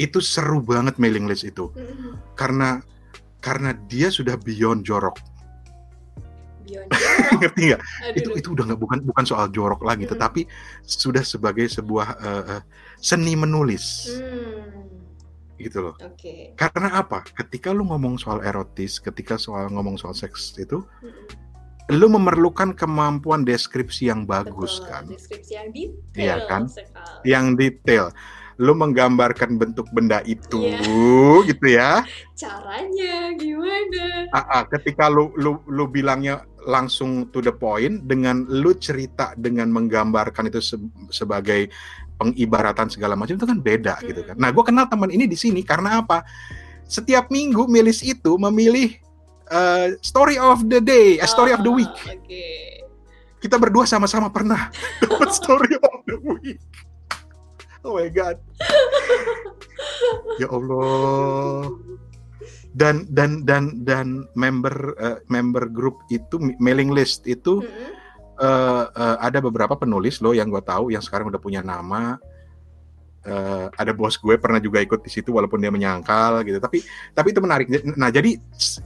Itu 0.00 0.18
seru 0.18 0.64
banget 0.64 0.96
mailing 0.96 1.28
list 1.28 1.44
itu 1.44 1.68
Mm-mm. 1.76 2.16
karena 2.32 2.80
karena 3.44 3.76
dia 3.84 4.08
sudah 4.08 4.40
beyond 4.40 4.80
jorok 4.80 5.20
Beyond 6.64 6.88
ngerti 7.40 7.60
nggak 7.68 7.82
itu 8.16 8.28
itu 8.36 8.48
udah 8.56 8.64
nggak 8.72 8.80
bukan 8.80 8.98
bukan 9.04 9.24
soal 9.28 9.46
jorok 9.50 9.84
lagi 9.84 10.08
Mm-mm. 10.08 10.12
tetapi 10.16 10.40
sudah 10.80 11.20
sebagai 11.20 11.68
sebuah 11.68 12.08
eh, 12.16 12.60
seni 12.96 13.36
menulis 13.36 14.08
Hmm, 14.10 14.96
gitu 15.60 15.84
loh 15.84 15.96
Oke. 16.00 16.56
karena 16.56 16.96
apa 16.96 17.20
ketika 17.36 17.68
lu 17.68 17.84
ngomong 17.84 18.16
soal 18.16 18.40
erotis 18.40 18.96
ketika 18.96 19.36
soal 19.36 19.68
ngomong 19.68 20.00
soal 20.00 20.16
seks 20.16 20.56
itu 20.56 20.80
Mm-mm. 21.04 21.28
lu 21.90 22.06
memerlukan 22.08 22.72
kemampuan 22.72 23.42
deskripsi 23.42 24.08
yang 24.08 24.22
bagus 24.24 24.78
Betul, 24.78 24.88
kan 24.88 25.04
Deskripsi 25.10 25.52
yang 25.58 25.68
detail 25.74 26.16
Iya 26.16 26.36
kan? 26.46 26.62
sekali. 26.70 27.20
yang 27.26 27.46
detail 27.58 28.04
lu 28.60 28.76
menggambarkan 28.76 29.56
bentuk 29.56 29.88
benda 29.90 30.20
itu 30.28 30.60
Iya. 30.60 30.84
gitu 31.48 31.66
ya 31.66 32.04
Caranya 32.36 33.32
gimana? 33.36 34.28
Ah, 34.32 34.60
ah, 34.60 34.62
ketika 34.68 35.08
lu 35.08 35.32
lu 35.36 35.60
lu 35.64 35.88
bilangnya 35.88 36.44
langsung 36.64 37.28
to 37.32 37.40
the 37.40 37.52
point 37.52 38.04
dengan 38.04 38.44
lu 38.48 38.76
cerita 38.76 39.32
dengan 39.36 39.72
menggambarkan 39.72 40.52
itu 40.52 40.60
se 40.60 40.76
sebagai 41.08 41.72
pengibaratan 42.20 42.92
segala 42.92 43.16
macam 43.16 43.32
itu 43.40 43.48
kan 43.48 43.56
beda 43.56 43.96
gitu 44.04 44.20
kan. 44.28 44.36
Nah, 44.36 44.52
gue 44.52 44.60
kenal 44.60 44.84
teman 44.92 45.08
ini 45.08 45.24
di 45.24 45.40
sini 45.40 45.64
karena 45.64 46.04
apa? 46.04 46.20
Setiap 46.84 47.32
minggu 47.32 47.64
Milis 47.64 48.04
itu 48.04 48.36
memilih 48.36 48.92
uh, 49.48 49.96
story 50.04 50.36
of 50.36 50.68
the 50.68 50.84
day, 50.84 51.16
a 51.16 51.24
story 51.24 51.56
of 51.56 51.64
the 51.64 51.72
week. 51.72 51.88
Ah, 52.04 52.16
Okay. 52.20 52.84
Kita 53.40 53.56
berdua 53.56 53.88
sama-sama 53.88 54.28
pernah 54.28 54.68
dapat 55.00 55.32
story 55.32 55.72
of 55.80 55.96
the 56.04 56.16
week. 56.20 56.60
Oh 57.84 57.96
my 57.96 58.08
god. 58.12 58.36
ya 60.40 60.48
Allah. 60.52 61.72
Dan 62.70 63.08
dan 63.10 63.42
dan 63.42 63.82
dan 63.82 64.06
member 64.38 64.94
uh, 65.00 65.18
member 65.26 65.66
grup 65.66 65.98
itu 66.12 66.38
mailing 66.62 66.94
list 66.94 67.26
itu 67.26 67.64
Mm-mm. 67.64 67.90
uh, 68.38 68.84
uh, 68.94 69.16
ada 69.18 69.42
beberapa 69.42 69.74
penulis 69.74 70.22
loh 70.22 70.30
yang 70.30 70.46
gue 70.52 70.62
tahu 70.62 70.94
yang 70.94 71.02
sekarang 71.02 71.32
udah 71.32 71.40
punya 71.42 71.64
nama. 71.64 72.20
Uh, 73.20 73.68
ada 73.76 73.92
bos 73.92 74.16
gue 74.16 74.40
pernah 74.40 74.56
juga 74.56 74.80
ikut 74.80 75.04
di 75.04 75.12
situ 75.12 75.28
walaupun 75.28 75.60
dia 75.60 75.72
menyangkal 75.72 76.44
gitu. 76.44 76.60
Tapi 76.60 76.84
tapi 77.16 77.28
itu 77.32 77.40
menarik. 77.42 77.66
Nah 77.96 78.08
jadi 78.12 78.36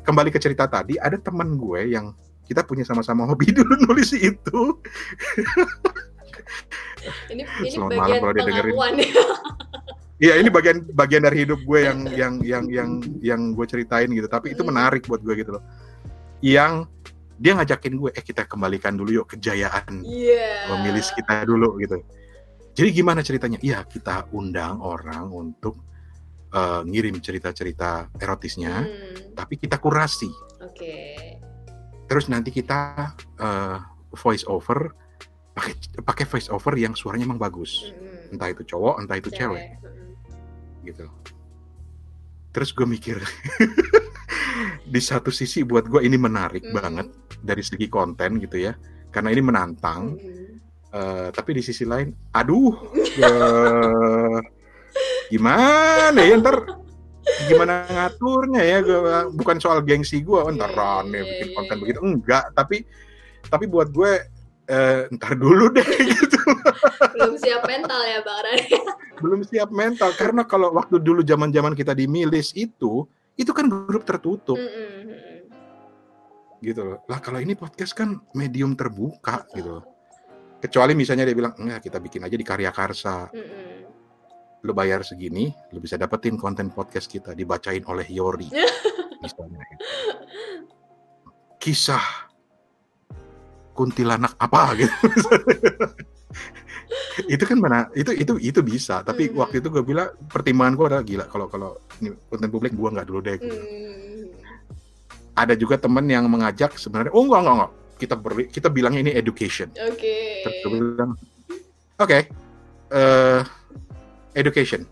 kembali 0.02 0.30
ke 0.32 0.38
cerita 0.38 0.70
tadi 0.70 0.96
ada 0.96 1.18
teman 1.18 1.54
gue 1.58 1.92
yang 1.92 2.14
kita 2.44 2.62
punya 2.64 2.84
sama-sama 2.84 3.24
hobi 3.28 3.52
dulu 3.58 3.74
nulis 3.90 4.14
itu. 4.16 4.60
Ini 7.28 7.42
ini 7.60 7.68
Selamat 7.68 7.96
malam 8.00 8.16
bagian 8.22 8.34
dengerin. 8.38 8.72
pengakuan 8.72 8.94
ya. 8.96 9.12
Iya 10.14 10.34
ini 10.38 10.48
bagian 10.48 10.76
bagian 10.94 11.22
dari 11.26 11.36
hidup 11.42 11.60
gue 11.60 11.80
yang 11.82 11.98
yang 12.08 12.34
yang 12.40 12.64
yang 12.70 12.90
yang 13.20 13.40
gue 13.52 13.66
ceritain 13.66 14.08
gitu. 14.08 14.24
Tapi 14.24 14.54
itu 14.54 14.62
Hmm. 14.62 14.70
menarik 14.72 15.04
buat 15.04 15.20
gue 15.20 15.34
gitu 15.36 15.58
loh. 15.58 15.64
Yang 16.40 16.86
dia 17.34 17.52
ngajakin 17.52 17.94
gue, 17.94 18.10
eh 18.14 18.22
kita 18.22 18.46
kembalikan 18.46 18.94
dulu 18.94 19.10
yuk 19.10 19.26
kejayaan 19.28 20.00
Iya. 20.00 20.70
pemilis 20.70 21.10
kita 21.12 21.42
dulu 21.42 21.76
gitu. 21.82 21.98
Jadi 22.74 22.88
gimana 22.90 23.20
ceritanya? 23.20 23.58
Iya 23.58 23.82
kita 23.84 24.30
undang 24.30 24.78
orang 24.80 25.28
untuk 25.28 25.82
eh, 26.54 26.82
ngirim 26.86 27.18
cerita-cerita 27.18 28.14
erotisnya, 28.14 28.86
Hmm, 28.86 29.34
tapi 29.34 29.58
kita 29.58 29.76
kurasi. 29.76 30.30
Oke. 30.62 31.18
Terus 32.06 32.30
nanti 32.30 32.48
kita 32.48 33.10
eh, 33.36 33.78
voice 34.14 34.46
over 34.46 34.94
pakai 35.54 35.72
pakai 36.02 36.24
voice 36.26 36.50
over 36.50 36.74
yang 36.74 36.98
suaranya 36.98 37.30
emang 37.30 37.38
bagus. 37.38 37.94
Mm-mm. 37.94 38.34
Entah 38.34 38.50
itu 38.50 38.62
cowok, 38.66 38.94
entah 39.00 39.16
itu 39.16 39.30
cewek. 39.30 39.62
Mm-mm. 39.80 40.82
gitu. 40.84 41.06
Terus 42.52 42.70
gue 42.70 42.86
mikir 42.86 43.16
di 44.94 45.00
satu 45.00 45.30
sisi 45.32 45.64
buat 45.64 45.86
gue 45.88 46.02
ini 46.04 46.18
menarik 46.18 46.62
Mm. 46.66 46.74
banget 46.74 47.08
dari 47.40 47.62
segi 47.64 47.86
konten 47.88 48.38
gitu 48.42 48.58
ya, 48.60 48.74
karena 49.10 49.30
ini 49.30 49.42
menantang. 49.42 50.18
Mm-mm. 50.18 50.42
Eh, 50.94 51.28
tapi 51.34 51.58
di 51.58 51.62
sisi 51.62 51.82
lain, 51.82 52.14
aduh, 52.30 52.70
eh, 53.18 54.38
gimana 55.26 56.20
ya 56.22 56.38
ntar 56.38 56.62
gimana 57.50 57.82
ngaturnya 57.90 58.62
ya? 58.62 58.78
Gua- 58.78 59.26
bukan 59.34 59.58
soal 59.58 59.82
gengsi 59.82 60.22
gue, 60.22 60.38
oh, 60.38 60.54
ntar 60.54 60.70
Iya, 60.70 60.78
rame 60.78 61.18
iya, 61.18 61.26
bikin 61.26 61.48
konten 61.50 61.74
iya. 61.74 61.82
begitu, 61.82 61.98
enggak. 61.98 62.44
Tapi 62.54 62.76
tapi 63.44 63.64
buat 63.66 63.90
gue 63.90 64.12
eh, 64.68 65.08
ntar 65.14 65.36
dulu 65.36 65.72
deh 65.72 65.84
gitu. 66.14 66.38
Belum 67.14 67.34
siap 67.40 67.62
mental 67.68 68.00
ya 68.04 68.20
Bang 68.24 68.40
Rani. 68.44 68.68
belum 69.14 69.40
siap 69.46 69.70
mental 69.70 70.10
karena 70.18 70.42
kalau 70.42 70.74
waktu 70.74 70.98
dulu 70.98 71.22
zaman-zaman 71.22 71.72
kita 71.72 71.94
di 71.94 72.04
milis 72.10 72.50
itu 72.58 73.06
itu 73.38 73.50
kan 73.54 73.70
grup 73.70 74.02
tertutup 74.02 74.58
Mm-mm, 74.58 74.90
mm-mm. 75.06 75.38
gitu 76.60 76.82
loh. 76.82 76.98
Lah 77.06 77.22
kalau 77.22 77.38
ini 77.38 77.54
podcast 77.54 77.94
kan 77.94 78.18
medium 78.34 78.74
terbuka 78.74 79.46
Betul. 79.46 79.54
gitu 79.56 79.70
loh. 79.80 79.84
Kecuali 80.58 80.92
misalnya 80.98 81.24
dia 81.28 81.36
bilang 81.36 81.54
enggak 81.56 81.86
kita 81.88 81.98
bikin 82.02 82.26
aja 82.26 82.36
di 82.36 82.44
Karya 82.46 82.70
Karsa. 82.74 83.30
Mm-mm. 83.30 83.72
Lu 84.64 84.72
bayar 84.72 85.04
segini, 85.04 85.52
lu 85.70 85.78
bisa 85.78 85.94
dapetin 86.00 86.40
konten 86.40 86.72
podcast 86.72 87.06
kita 87.06 87.36
dibacain 87.36 87.84
oleh 87.86 88.08
Yori. 88.10 88.48
misalnya. 89.24 89.60
Kisah 91.60 92.23
kuntilanak 93.74 94.38
apa 94.38 94.60
gitu. 94.78 94.94
itu 97.30 97.44
kan 97.46 97.58
mana 97.58 97.88
itu 97.94 98.10
itu 98.10 98.32
itu 98.38 98.60
bisa 98.60 99.00
tapi 99.02 99.30
Mhm. 99.30 99.38
waktu 99.38 99.56
itu 99.62 99.68
gue 99.70 99.82
bilang 99.82 100.10
pertimbangan 100.26 100.74
gue 100.74 100.86
adalah 100.86 101.04
gila 101.04 101.24
kalau 101.26 101.46
kalau 101.46 101.70
ini 101.98 102.10
konten 102.26 102.48
publik 102.50 102.74
gue 102.74 102.88
nggak 102.90 103.06
dulu 103.06 103.20
deh 103.22 103.36
gitu. 103.38 103.54
Mm. 103.54 104.26
ada 105.34 105.54
juga 105.54 105.74
teman 105.74 106.06
yang 106.06 106.26
mengajak 106.26 106.74
sebenarnya 106.74 107.10
oh 107.10 107.26
enggak 107.26 107.40
enggak 107.42 107.54
enggak 107.56 107.72
kita 107.94 108.14
beri, 108.18 108.44
kita 108.50 108.68
bilangnya 108.68 109.00
ini 109.06 109.12
education 109.14 109.70
Oke. 109.90 110.42
terus 110.42 110.54
gue 110.60 110.70
bilang 110.74 111.10
oke 111.96 112.18
eh, 112.90 113.40
education 114.34 114.82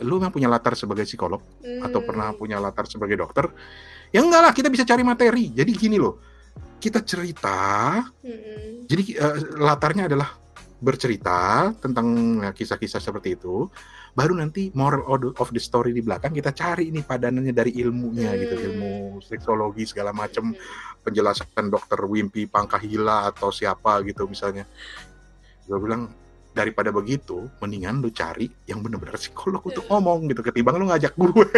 lu 0.00 0.16
memang 0.16 0.32
punya 0.32 0.48
latar 0.48 0.72
sebagai 0.72 1.04
psikolog 1.04 1.40
atau 1.82 2.00
Mm. 2.00 2.06
pernah 2.06 2.26
punya 2.32 2.56
latar 2.56 2.84
sebagai 2.86 3.16
dokter 3.16 3.48
ya 4.08 4.20
enggak 4.20 4.40
lah 4.40 4.52
kita 4.52 4.68
bisa 4.68 4.84
cari 4.84 5.00
materi 5.02 5.52
jadi 5.52 5.68
gini 5.72 5.96
loh 5.96 6.20
kita 6.78 7.04
cerita 7.04 7.58
Mm-mm. 8.20 8.88
jadi 8.88 9.02
eh, 9.16 9.36
latarnya 9.56 10.08
adalah 10.08 10.32
bercerita 10.80 11.68
tentang 11.76 12.06
ya, 12.40 12.50
kisah-kisah 12.50 12.98
seperti 12.98 13.36
itu 13.36 13.68
baru 14.10 14.32
nanti 14.32 14.72
moral 14.72 15.04
of 15.36 15.52
the- 15.52 15.60
story 15.60 15.92
di 15.92 16.00
belakang 16.00 16.32
kita 16.32 16.50
cari 16.50 16.88
ini 16.88 16.98
padanannya 17.00 17.52
dari 17.52 17.76
ilmunya 17.76 18.32
gitu 18.34 18.56
Hmm. 18.56 18.64
ilmu 18.66 18.92
seksologi 19.20 19.84
segala 19.84 20.10
macam 20.10 20.50
Mm-mm. 20.50 21.04
penjelasan 21.04 21.68
dokter 21.68 22.00
Wimpi 22.00 22.48
Pangkahila 22.48 23.28
atau 23.28 23.48
siapa 23.50 24.00
gitu 24.02 24.24
misalnya 24.24 24.64
gue 25.62 25.78
bilang 25.78 26.08
daripada 26.50 26.90
begitu 26.90 27.46
mendingan 27.60 28.00
lu 28.00 28.10
cari 28.10 28.50
yang 28.64 28.80
benar-benar 28.80 29.14
psikolog 29.14 29.62
untuk 29.62 29.84
Hmm. 29.84 30.00
ngomong 30.00 30.26
gitu 30.26 30.42
ketimbang 30.42 30.80
lu 30.80 30.88
ngajak 30.88 31.12
gue 31.14 31.30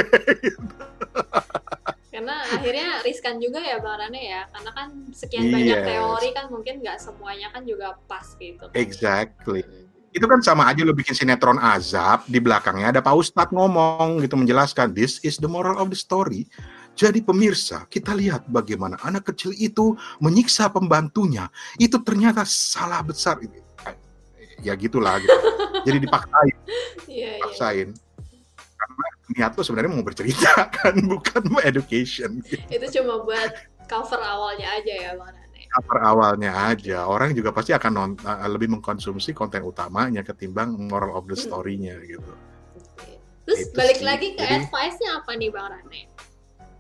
Karena 2.22 2.38
akhirnya 2.54 2.88
riskan 3.02 3.42
juga 3.42 3.58
ya 3.58 3.82
Bang 3.82 3.98
Rane 3.98 4.22
ya, 4.22 4.46
karena 4.54 4.70
kan 4.70 4.88
sekian 5.10 5.50
banyak 5.50 5.74
Yes. 5.82 5.86
teori 5.90 6.28
kan 6.30 6.46
mungkin 6.54 6.74
nggak 6.78 6.98
semuanya 7.02 7.50
kan 7.50 7.66
juga 7.66 7.98
pas 8.06 8.26
gitu. 8.38 8.62
kan. 8.62 8.74
exactly 8.78 9.66
itu 10.12 10.26
kan 10.28 10.44
sama 10.44 10.68
aja 10.68 10.84
lu 10.84 10.92
bikin 10.92 11.16
sinetron 11.16 11.56
azab 11.56 12.28
di 12.28 12.36
belakangnya 12.36 12.92
ada 12.92 13.00
Pak 13.00 13.16
Ustadz 13.16 13.48
ngomong 13.50 14.20
gitu 14.20 14.36
menjelaskan 14.36 14.92
this 14.92 15.16
is 15.24 15.40
the 15.40 15.48
moral 15.48 15.80
of 15.80 15.88
the 15.88 15.96
story 15.96 16.44
jadi 16.92 17.24
pemirsa 17.24 17.88
kita 17.88 18.12
lihat 18.12 18.44
bagaimana 18.44 19.00
anak 19.00 19.32
kecil 19.32 19.56
itu 19.56 19.96
menyiksa 20.20 20.68
pembantunya 20.68 21.48
itu 21.80 21.96
ternyata 22.04 22.44
salah 22.44 23.00
besar 23.00 23.40
ya 24.60 24.76
gitulah 24.76 25.16
gitu 25.16 25.38
jadi 25.88 25.98
dipaksain 25.98 26.56
Iya, 27.08 27.30
iya. 27.36 27.40
paksain 27.40 27.88
karena 27.96 28.11
niat 29.28 29.52
lu 29.52 29.62
sebenarnya 29.62 29.90
mau 29.90 30.02
bercerita 30.02 30.50
kan 30.76 30.94
bukan 30.98 31.42
mau 31.46 31.60
education 31.60 32.42
Itu 32.66 32.86
cuma 32.92 33.22
buat 33.22 33.50
cover 33.86 34.18
awalnya 34.18 34.68
aja 34.72 34.92
ya 34.92 35.10
Bang 35.14 35.30
Rane. 35.30 35.62
cover 35.70 35.98
awalnya 36.00 36.50
aja 36.66 37.04
orang 37.04 37.30
juga 37.30 37.50
pasti 37.50 37.70
akan 37.70 37.92
non- 37.92 38.20
uh, 38.20 38.44
lebih 38.46 38.68
mengkonsumsi 38.70 39.30
konten 39.30 39.62
utamanya 39.62 40.20
ketimbang 40.20 40.74
moral 40.82 41.14
of 41.14 41.24
the 41.24 41.34
story-nya 41.34 41.96
gitu 42.02 42.32
Oke. 42.74 43.16
Terus 43.42 43.60
Itu 43.64 43.74
balik 43.74 43.98
sih. 43.98 44.04
lagi 44.04 44.28
ke 44.32 44.42
Jadi- 44.42 44.54
advice-nya 44.60 45.10
apa 45.16 45.30
nih 45.32 45.48
Bang 45.48 45.68
Rane? 45.68 46.00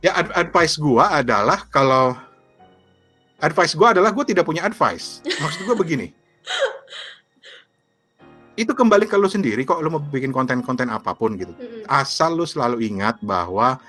ya 0.00 0.12
ad- 0.12 0.34
advice 0.36 0.76
gua 0.76 1.14
adalah 1.14 1.62
kalau 1.66 2.18
advice 3.38 3.72
gua 3.72 3.90
adalah 3.90 4.10
gua 4.10 4.22
tidak 4.22 4.42
punya 4.42 4.62
advice 4.62 5.22
maksud 5.38 5.62
gua 5.62 5.74
begini 5.74 6.10
itu 8.52 8.72
kembali 8.76 9.08
ke 9.08 9.16
lu 9.16 9.28
sendiri 9.32 9.64
kok 9.64 9.80
lu 9.80 9.88
mau 9.88 10.02
bikin 10.02 10.28
konten-konten 10.28 10.92
apa 10.92 11.16
pun 11.16 11.40
gitu. 11.40 11.56
Asal 11.88 12.36
lu 12.36 12.44
selalu 12.44 12.84
ingat 12.84 13.16
bahwa 13.24 13.80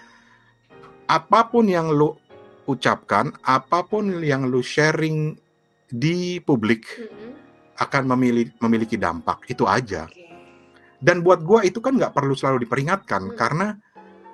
apa 1.03 1.39
pun 1.51 1.67
yang 1.67 1.91
lu 1.91 2.15
ucapkan 2.63 3.35
apa 3.43 3.83
pun 3.83 4.23
yang 4.23 4.47
lu 4.47 4.63
sharing 4.63 5.35
di 5.91 6.39
publik 6.39 6.87
akan 7.75 8.15
memili- 8.15 8.55
memiliki 8.63 8.95
dampak. 8.95 9.43
Itu 9.51 9.67
aja. 9.67 10.07
Dan 11.03 11.19
buat 11.19 11.43
gua 11.43 11.67
itu 11.67 11.83
kan 11.83 11.99
nggak 11.99 12.15
perlu 12.15 12.31
selalu 12.31 12.63
diperingatkan 12.63 13.21
Hmm. 13.27 13.35
karena 13.35 13.67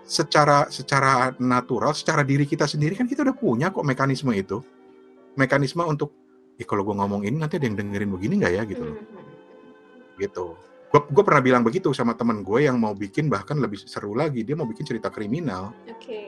secara 0.05 0.69
secara 0.69 1.33
natural 1.41 1.97
secara 1.97 2.21
diri 2.21 2.45
kita 2.45 2.69
sendiri 2.69 2.93
kan 2.93 3.09
kita 3.09 3.25
udah 3.25 3.33
punya 3.33 3.73
kok 3.73 3.81
mekanisme 3.81 4.29
itu. 4.37 4.61
Mekanisme 5.33 5.81
untuk 5.89 6.13
eh 6.61 6.67
kalau 6.69 6.85
gua 6.85 7.01
ngomong 7.01 7.25
ini 7.25 7.41
nanti 7.41 7.57
ada 7.57 7.65
yang 7.65 7.81
dengerin 7.81 8.13
begini 8.13 8.33
nggak 8.45 8.53
ya? 8.53 8.63
gitu 8.69 8.83
loh. 8.85 8.97
Mm-mm. 9.01 9.18
Gitu 10.19 10.60
gue 10.89 11.23
pernah 11.23 11.38
bilang 11.39 11.62
begitu 11.62 11.93
sama 11.93 12.17
teman 12.17 12.41
gue 12.41 12.65
yang 12.65 12.82
mau 12.82 12.97
bikin 12.97 13.29
bahkan 13.29 13.62
lebih 13.62 13.77
seru 13.86 14.17
lagi 14.17 14.41
dia 14.41 14.58
mau 14.58 14.65
bikin 14.65 14.89
cerita 14.89 15.13
kriminal 15.13 15.69
Oke. 15.86 16.25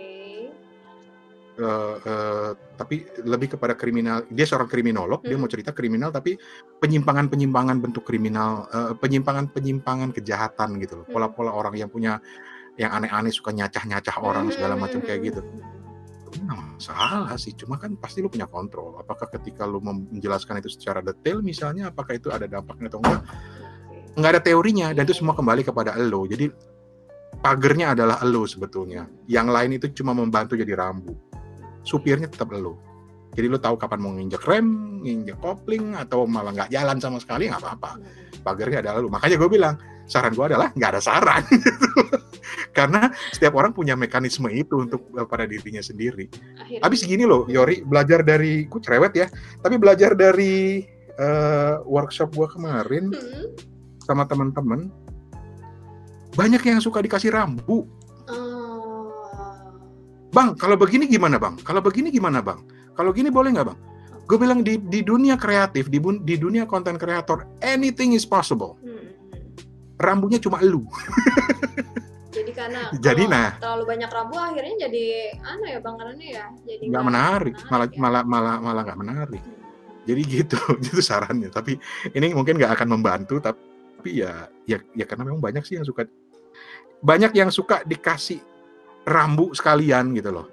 eh, 1.58 1.96
eh, 2.06 2.50
tapi 2.78 2.96
lebih 3.26 3.58
kepada 3.58 3.74
kriminal 3.74 4.22
dia 4.30 4.46
seorang 4.46 4.70
kriminolog 4.70 5.26
dia 5.26 5.34
Hmm. 5.34 5.42
mau 5.42 5.50
cerita 5.50 5.74
kriminal 5.74 6.14
tapi 6.14 6.38
penyimpangan 6.78 7.26
penyimpangan 7.34 7.78
bentuk 7.82 8.06
kriminal 8.06 8.70
penyimpangan 9.02 9.50
penyimpangan 9.50 10.14
kejahatan 10.14 10.78
gitu 10.78 11.02
loh 11.02 11.06
Hmm. 11.10 11.14
pola-pola 11.18 11.52
orang 11.58 11.82
yang 11.82 11.90
punya 11.90 12.22
yang 12.78 12.94
aneh-aneh 12.94 13.34
suka 13.34 13.52
nyacah-nyacah 13.52 14.16
orang 14.22 14.54
segala 14.54 14.78
macam 14.78 15.02
kayak 15.02 15.34
gitu 15.34 15.42
Nggak 16.32 16.58
masalah 16.80 17.36
sih, 17.36 17.52
cuma 17.60 17.76
kan 17.76 17.92
pasti 18.00 18.24
lu 18.24 18.32
punya 18.32 18.48
kontrol. 18.48 18.96
Apakah 18.96 19.28
ketika 19.36 19.68
lu 19.68 19.84
menjelaskan 19.84 20.64
itu 20.64 20.72
secara 20.72 21.04
detail 21.04 21.44
misalnya, 21.44 21.92
apakah 21.92 22.16
itu 22.16 22.32
ada 22.32 22.48
dampaknya 22.48 22.88
atau 22.88 23.04
enggak? 23.04 23.22
Nggak 24.18 24.32
ada 24.38 24.42
teorinya, 24.44 24.88
dan 24.92 25.08
itu 25.08 25.16
semua 25.16 25.32
kembali 25.38 25.64
kepada 25.64 25.96
lo. 25.96 26.28
Jadi 26.28 26.52
pagernya 27.40 27.96
adalah 27.96 28.20
lo 28.28 28.44
sebetulnya. 28.44 29.08
Yang 29.26 29.48
lain 29.48 29.72
itu 29.80 29.88
cuma 30.04 30.12
membantu 30.12 30.60
jadi 30.60 30.76
rambu. 30.76 31.16
Supirnya 31.88 32.28
tetap 32.28 32.52
lo. 32.52 32.78
Jadi 33.32 33.48
lo 33.48 33.58
tahu 33.58 33.80
kapan 33.80 34.00
mau 34.04 34.12
nginjek 34.12 34.44
rem, 34.44 34.68
nginjek 35.08 35.40
kopling, 35.40 35.96
atau 35.96 36.28
malah 36.28 36.52
nggak 36.52 36.70
jalan 36.76 37.00
sama 37.00 37.18
sekali, 37.24 37.48
nggak 37.48 37.64
apa-apa. 37.64 37.96
Pagernya 38.44 38.84
adalah 38.84 39.00
lo. 39.00 39.08
Makanya 39.08 39.40
gue 39.40 39.50
bilang, 39.50 39.80
saran 40.04 40.36
gue 40.36 40.46
adalah 40.52 40.76
nggak 40.76 40.92
ada 40.92 41.02
saran. 41.02 41.44
Karena 42.78 43.08
setiap 43.32 43.56
orang 43.56 43.72
punya 43.72 43.96
mekanisme 43.96 44.52
itu 44.52 44.84
untuk 44.84 45.08
eh, 45.16 45.24
pada 45.24 45.48
dirinya 45.48 45.80
sendiri. 45.80 46.28
Akhirnya. 46.60 46.84
Habis 46.84 47.08
gini 47.08 47.24
loh, 47.24 47.48
Yori, 47.48 47.88
belajar 47.88 48.20
dari, 48.28 48.68
gue 48.68 48.82
cerewet 48.84 49.14
ya, 49.16 49.28
tapi 49.64 49.80
belajar 49.80 50.12
dari 50.12 50.84
eh, 51.16 51.76
workshop 51.88 52.36
gue 52.36 52.48
kemarin 52.52 53.16
Hmm. 53.16 53.71
Sama 54.02 54.26
teman-teman, 54.26 54.90
banyak 56.36 56.62
yang 56.64 56.80
suka 56.80 57.04
dikasih 57.04 57.32
rambu. 57.32 57.86
Oh. 58.32 59.12
Bang, 60.32 60.56
kalau 60.56 60.80
begini 60.80 61.06
gimana 61.08 61.36
bang? 61.36 61.60
Kalau 61.62 61.84
begini 61.84 62.08
gimana 62.08 62.40
bang? 62.40 62.64
Kalau 62.96 63.12
gini 63.12 63.28
boleh 63.28 63.52
nggak 63.52 63.68
bang? 63.68 63.80
Gue 64.32 64.38
bilang 64.40 64.64
di, 64.64 64.80
di 64.80 65.04
dunia 65.04 65.36
kreatif, 65.36 65.92
di, 65.92 66.00
di 66.00 66.36
dunia 66.40 66.64
konten 66.64 66.96
kreator, 66.96 67.44
anything 67.60 68.16
is 68.16 68.24
possible. 68.24 68.80
Hmm. 68.80 69.12
Rambunya 70.00 70.40
cuma 70.40 70.64
lu. 70.64 70.88
Jadi 72.32 72.52
karena 72.56 72.88
Jadi, 72.96 73.28
kalau 73.28 73.36
nah. 73.36 73.52
terlalu 73.60 73.84
banyak 73.92 74.08
rambu 74.08 74.40
akhirnya 74.40 74.88
jadi 74.88 75.36
anu 75.44 75.68
ya 75.68 75.84
bang 75.84 75.96
Karena 76.00 76.24
ya 76.24 76.46
jadi 76.64 76.84
Nggak 76.88 77.04
menarik, 77.12 77.56
malah 77.68 77.88
ya. 77.92 78.00
malah 78.00 78.24
malah 78.24 78.56
malah 78.64 78.82
nggak 78.88 79.00
menarik. 79.04 79.44
Hmm. 79.44 79.60
Jadi 80.08 80.22
gitu, 80.26 80.58
itu 80.88 81.04
sarannya. 81.04 81.52
Tapi 81.52 81.76
ini 82.16 82.32
mungkin 82.32 82.56
nggak 82.56 82.72
akan 82.80 82.88
membantu, 82.88 83.44
tapi 83.44 83.60
ya, 84.10 84.50
ya, 84.66 84.82
ya 84.98 85.06
karena 85.06 85.30
memang 85.30 85.44
banyak 85.44 85.62
sih 85.62 85.78
yang 85.78 85.86
suka, 85.86 86.10
banyak 87.06 87.32
yang 87.38 87.54
suka 87.54 87.86
dikasih 87.86 88.42
rambu 89.06 89.54
sekalian 89.54 90.14
gitu 90.18 90.34
loh. 90.34 90.48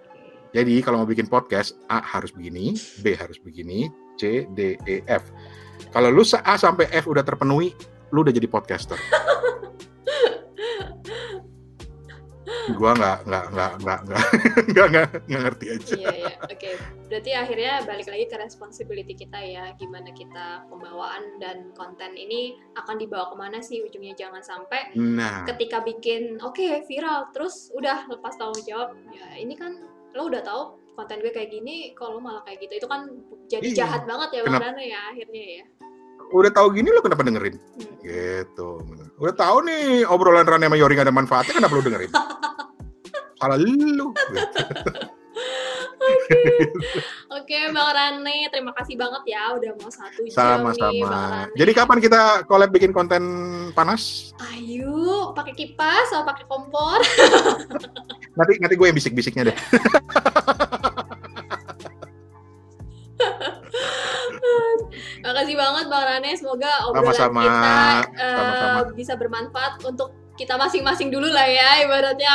Jadi 0.52 0.80
kalau 0.80 1.04
mau 1.04 1.08
bikin 1.08 1.28
podcast, 1.28 1.76
A 1.92 2.00
harus 2.00 2.32
begini, 2.32 2.72
B 3.04 3.12
harus 3.12 3.36
begini, 3.40 3.92
C, 4.16 4.48
D, 4.56 4.80
E, 4.88 5.04
F. 5.04 5.28
Kalau 5.92 6.08
lu 6.08 6.24
A 6.24 6.54
sampai 6.56 6.88
F 6.88 7.04
udah 7.04 7.20
terpenuhi, 7.20 7.76
lu 8.12 8.24
udah 8.24 8.32
jadi 8.32 8.48
podcaster. 8.48 8.96
gua 12.76 12.92
nggak 12.92 13.18
nggak 13.24 13.44
nggak 13.54 13.70
nggak 14.72 14.86
nggak 14.92 15.06
nggak 15.28 15.42
ngerti 15.48 15.66
aja 15.72 15.94
iya 15.96 16.08
iya 16.12 16.34
oke 16.42 16.56
okay. 16.56 16.74
berarti 17.08 17.30
akhirnya 17.32 17.72
balik 17.88 18.08
lagi 18.10 18.24
ke 18.28 18.36
responsibility 18.36 19.14
kita 19.16 19.38
ya 19.40 19.64
gimana 19.78 20.10
kita 20.12 20.66
pembawaan 20.68 21.40
dan 21.40 21.70
konten 21.72 22.12
ini 22.18 22.58
akan 22.76 22.96
dibawa 23.00 23.32
ke 23.32 23.36
mana 23.38 23.58
sih 23.64 23.80
ujungnya 23.80 24.12
jangan 24.18 24.42
sampai 24.44 24.92
nah. 24.98 25.46
ketika 25.48 25.80
bikin 25.80 26.36
oke 26.42 26.58
okay, 26.58 26.84
viral 26.84 27.30
terus 27.32 27.72
udah 27.72 28.04
lepas 28.10 28.36
tanggung 28.36 28.64
jawab 28.66 28.92
ya 29.14 29.38
ini 29.38 29.56
kan 29.56 29.78
lo 30.16 30.28
udah 30.28 30.42
tahu 30.42 30.62
konten 30.98 31.22
gue 31.22 31.30
kayak 31.30 31.54
gini 31.54 31.94
kalau 31.94 32.18
malah 32.18 32.42
kayak 32.42 32.66
gitu 32.66 32.82
itu 32.82 32.88
kan 32.90 33.06
jadi 33.46 33.70
iya. 33.70 33.76
jahat 33.86 34.02
banget 34.02 34.42
ya 34.42 34.50
bang 34.50 34.76
ya 34.82 35.00
akhirnya 35.14 35.44
ya 35.62 35.64
udah 36.32 36.50
tahu 36.52 36.76
gini 36.76 36.88
lu 36.92 37.00
kenapa 37.00 37.24
dengerin? 37.24 37.56
Gitu. 38.04 38.70
Udah 39.18 39.34
tahu 39.34 39.64
nih 39.66 40.04
obrolan 40.08 40.46
Rane 40.46 40.68
sama 40.68 40.76
Yori 40.76 40.94
gak 40.96 41.08
ada 41.08 41.14
manfaatnya, 41.14 41.54
kenapa 41.58 41.72
lu 41.76 41.82
dengerin? 41.84 42.10
Salah 43.40 43.58
lu. 43.58 44.12
Gitu. 44.12 44.62
Oke 47.28 47.58
Bang 47.72 47.90
Rane, 47.92 48.48
terima 48.52 48.72
kasih 48.76 48.96
banget 48.96 49.22
ya 49.32 49.52
udah 49.56 49.70
mau 49.80 49.90
satu 49.92 50.24
jam 50.24 50.28
nih 50.28 50.32
Bang 50.34 50.74
Sama-sama. 50.74 51.06
Rane. 51.08 51.52
Jadi 51.56 51.70
kapan 51.72 51.98
kita 52.00 52.20
collab 52.44 52.70
bikin 52.72 52.92
konten 52.92 53.22
panas? 53.72 54.32
Ayo, 54.52 55.32
pakai 55.32 55.54
kipas 55.56 56.12
atau 56.12 56.24
pakai 56.28 56.44
kompor? 56.48 57.00
Nanti 58.36 58.52
nanti 58.60 58.74
gue 58.76 58.86
yang 58.86 58.96
bisik-bisiknya 58.96 59.52
deh. 59.52 59.56
Makasih 65.20 65.54
banget 65.54 65.84
Bang 65.86 66.04
Rane, 66.04 66.30
semoga 66.32 66.70
obrolan 66.84 67.10
Sama-sama. 67.10 67.42
kita 67.42 67.74
eh, 68.14 68.34
Sama-sama. 68.34 68.80
bisa 68.92 69.12
bermanfaat 69.14 69.72
untuk 69.82 70.08
kita 70.34 70.54
masing-masing 70.54 71.10
dulu 71.10 71.26
lah 71.26 71.44
ya 71.44 71.82
ibaratnya. 71.82 72.30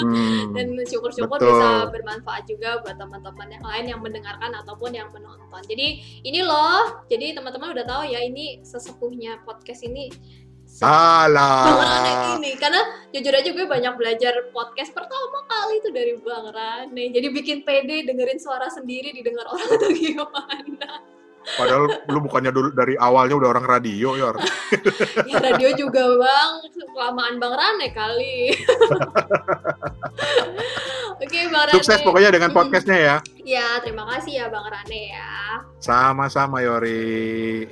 Hmm. 0.00 0.56
dan 0.56 0.64
syukur-syukur 0.82 1.36
betul. 1.36 1.52
bisa 1.52 1.68
bermanfaat 1.86 2.42
juga 2.44 2.80
buat 2.80 2.96
teman-teman 2.96 3.48
yang 3.50 3.60
lain 3.62 3.84
yang 3.86 4.00
mendengarkan 4.00 4.48
ataupun 4.56 4.90
yang 4.90 5.12
menonton. 5.12 5.60
Jadi 5.62 5.86
ini 6.22 6.40
loh, 6.40 7.04
jadi 7.04 7.36
teman-teman 7.36 7.76
udah 7.76 7.84
tahu 7.84 8.02
ya 8.06 8.20
ini 8.20 8.64
sesepuhnya 8.64 9.44
podcast 9.44 9.84
ini. 9.84 10.08
se- 10.64 10.80
Bang 10.88 11.36
Rane 11.76 12.08
Alah. 12.08 12.34
ini 12.34 12.56
karena 12.56 12.80
jujur 13.12 13.30
aja 13.30 13.46
gue 13.46 13.66
banyak 13.68 13.92
belajar 13.94 14.32
podcast 14.48 14.90
pertama 14.90 15.44
kali 15.44 15.84
itu 15.84 15.92
dari 15.92 16.16
Bang 16.16 16.48
Rane. 16.48 17.12
Jadi 17.12 17.28
bikin 17.28 17.60
pede 17.60 18.08
dengerin 18.08 18.40
suara 18.40 18.66
sendiri 18.66 19.12
didengar 19.12 19.44
orang 19.46 19.68
itu 19.76 19.88
gimana. 19.92 21.12
Padahal 21.44 21.92
lu 22.08 22.18
bukannya 22.20 22.48
dulu 22.48 22.72
dari 22.72 22.96
awalnya 22.96 23.36
udah 23.36 23.48
orang 23.52 23.66
radio, 23.68 24.16
Yor. 24.16 24.40
Ya 25.28 25.36
radio 25.44 25.76
juga 25.76 26.00
Bang, 26.00 26.50
kelamaan 26.90 27.36
Bang 27.36 27.52
Rane 27.52 27.90
kali. 27.90 28.54
Oke 31.14 31.38
Bang 31.48 31.68
Rane. 31.68 31.74
Sukses 31.76 32.00
pokoknya 32.00 32.30
dengan 32.30 32.50
Mm. 32.50 32.56
podcastnya 32.56 32.96
ya. 32.96 33.16
Ya 33.44 33.66
terima 33.80 34.04
kasih 34.08 34.32
ya 34.40 34.46
Bang 34.48 34.66
Rane 34.66 35.00
ya. 35.12 35.62
Sama-sama 35.78 36.60
Yori. 36.60 37.68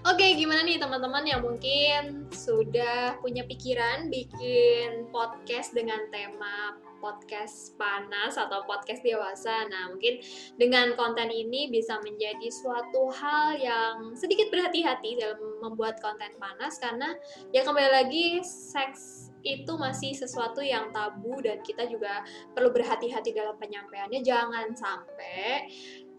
Oke, 0.00 0.32
gimana 0.32 0.64
nih 0.64 0.80
teman-teman 0.80 1.28
yang 1.28 1.44
mungkin 1.44 2.24
sudah 2.32 3.20
punya 3.20 3.44
pikiran 3.44 4.08
bikin 4.08 5.12
podcast 5.12 5.76
dengan 5.76 6.00
tema 6.08 6.72
podcast 7.04 7.76
panas 7.76 8.40
atau 8.40 8.64
podcast 8.64 9.04
dewasa. 9.04 9.68
Nah, 9.68 9.92
mungkin 9.92 10.24
dengan 10.56 10.96
konten 10.96 11.28
ini 11.28 11.68
bisa 11.68 12.00
menjadi 12.00 12.48
suatu 12.48 13.12
hal 13.12 13.60
yang 13.60 14.16
sedikit 14.16 14.48
berhati-hati 14.48 15.20
dalam 15.20 15.36
membuat 15.60 16.00
konten 16.00 16.32
panas 16.40 16.80
karena 16.80 17.12
ya 17.52 17.60
kembali 17.60 17.92
lagi 17.92 18.40
seks 18.40 19.28
itu 19.44 19.72
masih 19.76 20.16
sesuatu 20.16 20.64
yang 20.64 20.92
tabu 20.96 21.44
dan 21.44 21.60
kita 21.60 21.84
juga 21.88 22.24
perlu 22.56 22.72
berhati-hati 22.72 23.36
dalam 23.36 23.56
penyampaiannya. 23.60 24.24
Jangan 24.24 24.72
sampai 24.72 25.68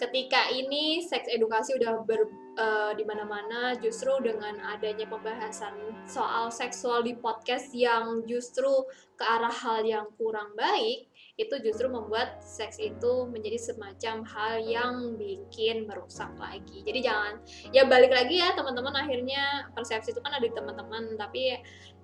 ketika 0.02 0.50
ini 0.50 1.06
seks 1.06 1.30
edukasi 1.30 1.78
udah 1.78 2.02
ber 2.02 2.26
eh, 2.58 2.92
di 2.98 3.06
mana-mana 3.06 3.78
justru 3.78 4.18
dengan 4.26 4.58
adanya 4.74 5.06
pembahasan 5.06 5.78
soal 6.10 6.50
seksual 6.50 7.06
di 7.06 7.14
podcast 7.14 7.70
yang 7.78 8.26
justru 8.26 8.90
ke 9.14 9.22
arah 9.22 9.54
hal 9.54 9.86
yang 9.86 10.10
kurang 10.18 10.58
baik 10.58 11.06
itu 11.38 11.56
justru 11.62 11.90
membuat 11.90 12.42
seks 12.42 12.82
itu 12.82 13.26
menjadi 13.30 13.58
semacam 13.58 14.26
hal 14.26 14.54
yang 14.62 14.94
bikin 15.18 15.90
merusak 15.90 16.30
lagi. 16.38 16.86
Jadi 16.86 17.00
jangan 17.02 17.42
ya 17.74 17.86
balik 17.86 18.14
lagi 18.14 18.42
ya 18.42 18.54
teman-teman 18.54 18.94
akhirnya 18.94 19.70
persepsi 19.74 20.14
itu 20.14 20.22
kan 20.22 20.38
ada 20.38 20.46
di 20.46 20.54
teman-teman 20.54 21.18
tapi 21.18 21.58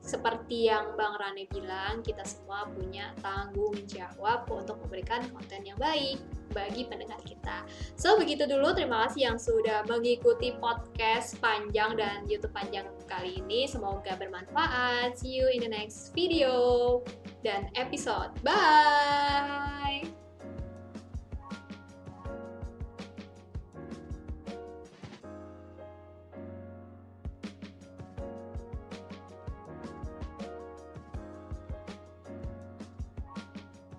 seperti 0.07 0.71
yang 0.71 0.95
Bang 0.95 1.19
Rane 1.19 1.43
bilang 1.51 1.99
kita 1.99 2.23
semua 2.23 2.63
punya 2.71 3.11
tanggung 3.19 3.75
jawab 3.83 4.47
untuk 4.47 4.79
memberikan 4.87 5.27
konten 5.35 5.67
yang 5.67 5.75
baik 5.75 6.17
bagi 6.55 6.87
pendengar 6.87 7.19
kita. 7.27 7.67
So 7.99 8.15
begitu 8.15 8.47
dulu 8.47 8.71
terima 8.71 9.05
kasih 9.05 9.29
yang 9.29 9.37
sudah 9.37 9.83
mengikuti 9.85 10.55
podcast 10.57 11.35
panjang 11.43 11.99
dan 11.99 12.23
YouTube 12.25 12.55
panjang 12.55 12.87
kali 13.05 13.43
ini. 13.43 13.67
Semoga 13.67 14.15
bermanfaat. 14.15 15.19
See 15.19 15.35
you 15.35 15.51
in 15.51 15.61
the 15.61 15.71
next 15.71 16.15
video 16.15 17.03
dan 17.43 17.67
episode. 17.75 18.31
Bye. 18.41 20.26